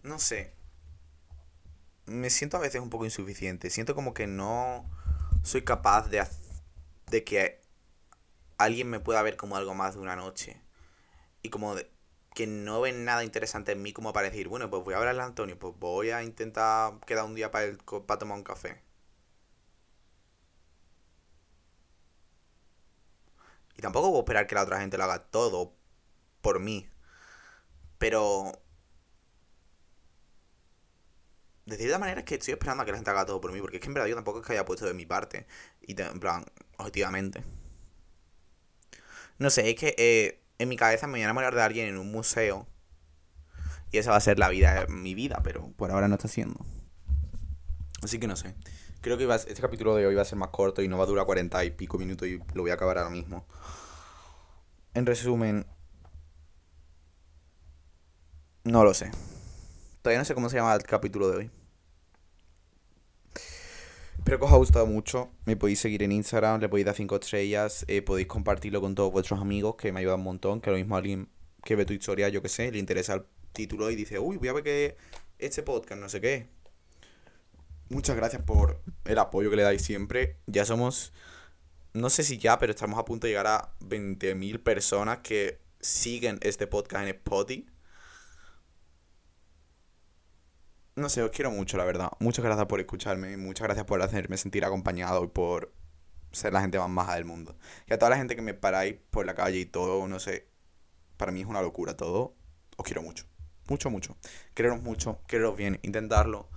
No 0.04 0.20
sé. 0.20 0.54
Me 2.06 2.30
siento 2.30 2.58
a 2.58 2.62
veces 2.62 2.82
un 2.82 2.90
poco 2.90 3.06
insuficiente. 3.06 3.70
Siento 3.70 3.94
como 3.96 4.14
que 4.14 4.28
no 4.28 4.90
soy 5.44 5.64
capaz 5.64 6.10
de, 6.10 6.26
de 7.12 7.24
que 7.24 7.62
alguien 8.58 8.90
me 8.90 9.00
pueda 9.00 9.22
ver 9.22 9.38
como 9.38 9.56
algo 9.58 9.74
más 9.74 9.96
de 9.96 10.02
una 10.02 10.16
noche. 10.16 10.62
Y 11.42 11.50
como 11.50 11.76
que 12.34 12.48
no 12.48 12.82
ven 12.82 13.06
nada 13.06 13.24
interesante 13.24 13.72
en 13.72 13.82
mí 13.82 13.94
como 13.94 14.14
para 14.14 14.30
decir, 14.30 14.48
bueno, 14.48 14.70
pues 14.70 14.84
voy 14.84 14.94
a 14.94 14.98
hablarle 14.98 15.22
a 15.24 15.26
Antonio, 15.26 15.58
pues 15.60 15.74
voy 15.80 16.12
a 16.12 16.24
intentar 16.24 17.00
quedar 17.06 17.26
un 17.26 17.36
día 17.36 17.52
para, 17.52 17.74
para 18.06 18.20
tomar 18.20 18.38
un 18.38 18.44
café. 18.44 18.82
Y 23.78 23.82
tampoco 23.82 24.10
puedo 24.10 24.20
esperar 24.22 24.48
que 24.48 24.56
la 24.56 24.64
otra 24.64 24.80
gente 24.80 24.98
lo 24.98 25.04
haga 25.04 25.20
todo 25.30 25.74
por 26.42 26.60
mí. 26.60 26.88
Pero... 27.98 28.52
De 31.66 31.76
cierta 31.78 32.00
manera 32.00 32.22
es 32.22 32.26
que 32.26 32.36
estoy 32.36 32.54
esperando 32.54 32.84
a 32.84 32.86
que 32.86 32.92
la 32.92 32.98
gente 32.98 33.12
haga 33.12 33.26
todo 33.26 33.42
por 33.42 33.52
mí, 33.52 33.60
porque 33.60 33.78
es 33.78 33.82
que 33.82 33.88
en 33.88 33.94
verdad 33.94 34.08
yo 34.08 34.16
tampoco 34.16 34.40
es 34.40 34.46
que 34.48 34.54
haya 34.54 34.66
puesto 34.66 34.86
de 34.86 34.94
mi 34.94 35.06
parte. 35.06 35.48
Y 35.82 36.00
en 36.02 36.20
plan, 36.20 36.46
objetivamente. 36.78 37.44
No 39.40 39.50
sé, 39.50 39.70
es 39.70 39.76
que 39.76 39.96
eh, 39.98 40.44
en 40.58 40.70
mi 40.70 40.76
cabeza 40.76 41.08
me 41.08 41.14
voy 41.14 41.22
a 41.22 41.26
enamorar 41.26 41.54
de 41.56 41.62
alguien 41.62 41.88
en 41.88 41.98
un 41.98 42.12
museo. 42.12 42.68
Y 43.92 43.98
esa 43.98 44.12
va 44.12 44.18
a 44.18 44.22
ser 44.22 44.40
la 44.40 44.50
vida, 44.50 44.86
mi 44.90 45.14
vida, 45.14 45.42
pero 45.44 45.72
por 45.78 45.92
ahora 45.92 46.08
no 46.08 46.16
está 46.16 46.28
siendo. 46.28 46.60
Así 48.02 48.20
que 48.20 48.28
no 48.28 48.36
sé. 48.36 48.56
Creo 49.02 49.18
que 49.18 49.32
este 49.34 49.62
capítulo 49.62 49.96
de 49.96 50.06
hoy 50.06 50.16
va 50.16 50.24
a 50.24 50.26
ser 50.26 50.38
más 50.38 50.50
corto 50.50 50.82
y 50.82 50.88
no 50.88 50.98
va 50.98 51.04
a 51.04 51.08
durar 51.08 51.26
cuarenta 51.26 51.64
y 51.64 51.72
pico 51.72 51.98
minutos 51.98 52.28
y 52.28 52.40
lo 52.54 52.64
voy 52.64 52.72
a 52.72 52.74
acabar 52.74 52.98
ahora 52.98 53.10
mismo. 53.10 53.46
En 54.94 55.06
resumen, 55.06 55.66
no 58.64 58.84
lo 58.84 58.94
sé. 58.94 59.12
Todavía 60.02 60.20
no 60.20 60.26
sé 60.26 60.34
cómo 60.34 60.50
se 60.50 60.58
llama 60.58 60.74
el 60.74 60.84
capítulo 60.84 61.30
de 61.30 61.38
hoy. 61.38 61.52
Espero 64.28 64.40
que 64.40 64.46
os 64.46 64.52
haya 64.52 64.58
gustado 64.58 64.86
mucho. 64.88 65.32
Me 65.46 65.56
podéis 65.56 65.80
seguir 65.80 66.04
en 66.04 66.12
Instagram, 66.12 66.60
le 66.60 66.68
podéis 66.68 66.86
dar 66.86 66.96
5 66.96 67.16
estrellas, 67.16 67.86
eh, 67.88 68.02
podéis 68.02 68.28
compartirlo 68.28 68.82
con 68.82 68.94
todos 68.94 69.10
vuestros 69.10 69.40
amigos, 69.40 69.78
que 69.78 69.94
me 69.94 70.02
ayuda 70.02 70.16
un 70.16 70.24
montón. 70.24 70.60
Que 70.60 70.70
lo 70.70 70.76
mismo 70.76 70.98
alguien 70.98 71.30
que 71.64 71.78
ve 71.78 71.86
tu 71.86 71.94
historia, 71.94 72.28
yo 72.28 72.42
que 72.42 72.50
sé, 72.50 72.70
le 72.70 72.78
interesa 72.78 73.14
el 73.14 73.24
título 73.54 73.90
y 73.90 73.96
dice, 73.96 74.20
uy, 74.20 74.36
voy 74.36 74.50
a 74.50 74.52
ver 74.52 74.66
que 74.66 74.98
este 75.40 75.64
podcast, 75.64 76.02
no 76.02 76.10
sé 76.10 76.20
qué. 76.20 76.50
Muchas 77.88 78.18
gracias 78.18 78.42
por 78.42 78.82
el 79.06 79.18
apoyo 79.18 79.50
que 79.50 79.56
le 79.56 79.64
dais 79.64 79.82
siempre. 79.82 80.36
Ya 80.46 80.66
somos, 80.66 81.14
no 81.94 82.10
sé 82.10 82.26
si 82.26 82.38
ya, 82.38 82.60
pero 82.60 82.72
estamos 82.74 83.00
a 83.00 83.06
punto 83.06 83.28
de 83.28 83.32
llegar 83.32 83.48
a 83.48 83.76
20.000 83.80 84.62
personas 84.62 85.20
que 85.20 85.62
siguen 85.80 86.38
este 86.42 86.68
podcast 86.68 87.04
en 87.04 87.16
Spotify. 87.16 87.66
No 90.98 91.10
sé, 91.10 91.22
os 91.22 91.30
quiero 91.30 91.52
mucho, 91.52 91.78
la 91.78 91.84
verdad. 91.84 92.10
Muchas 92.20 92.44
gracias 92.44 92.66
por 92.66 92.80
escucharme. 92.80 93.38
Muchas 93.38 93.66
gracias 93.66 93.86
por 93.86 94.02
hacerme 94.02 94.36
sentir 94.36 94.66
acompañado 94.66 95.24
y 95.24 95.28
por 95.28 95.72
ser 96.32 96.54
la 96.54 96.62
gente 96.62 96.80
más 96.80 96.90
maja 96.90 97.14
del 97.14 97.24
mundo. 97.24 97.56
Y 97.86 97.94
a 97.94 98.00
toda 98.00 98.10
la 98.10 98.18
gente 98.18 98.36
que 98.36 98.42
me 98.42 98.56
paráis 98.56 98.96
por 99.12 99.28
la 99.28 99.36
calle 99.36 99.60
y 99.60 99.66
todo, 99.68 100.08
no 100.08 100.20
sé. 100.20 100.48
Para 101.16 101.32
mí 101.32 101.42
es 101.42 101.46
una 101.46 101.62
locura 101.62 101.96
todo. 101.96 102.34
Os 102.78 102.84
quiero 102.84 103.04
mucho. 103.04 103.26
Mucho, 103.68 103.92
mucho. 103.92 104.18
Quereros 104.56 104.82
mucho, 104.82 105.22
quereros 105.28 105.56
bien, 105.56 105.80
intentarlo. 105.84 106.50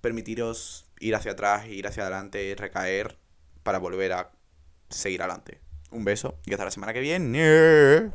Permitiros 0.00 0.90
ir 0.98 1.14
hacia 1.14 1.30
atrás, 1.30 1.68
ir 1.68 1.86
hacia 1.86 2.02
adelante, 2.02 2.52
recaer 2.58 3.16
para 3.62 3.78
volver 3.78 4.12
a 4.12 4.32
seguir 4.90 5.22
adelante. 5.22 5.60
Un 5.92 6.04
beso 6.04 6.40
y 6.46 6.52
hasta 6.52 6.64
la 6.64 6.72
semana 6.72 6.92
que 6.92 7.00
viene. 7.00 8.10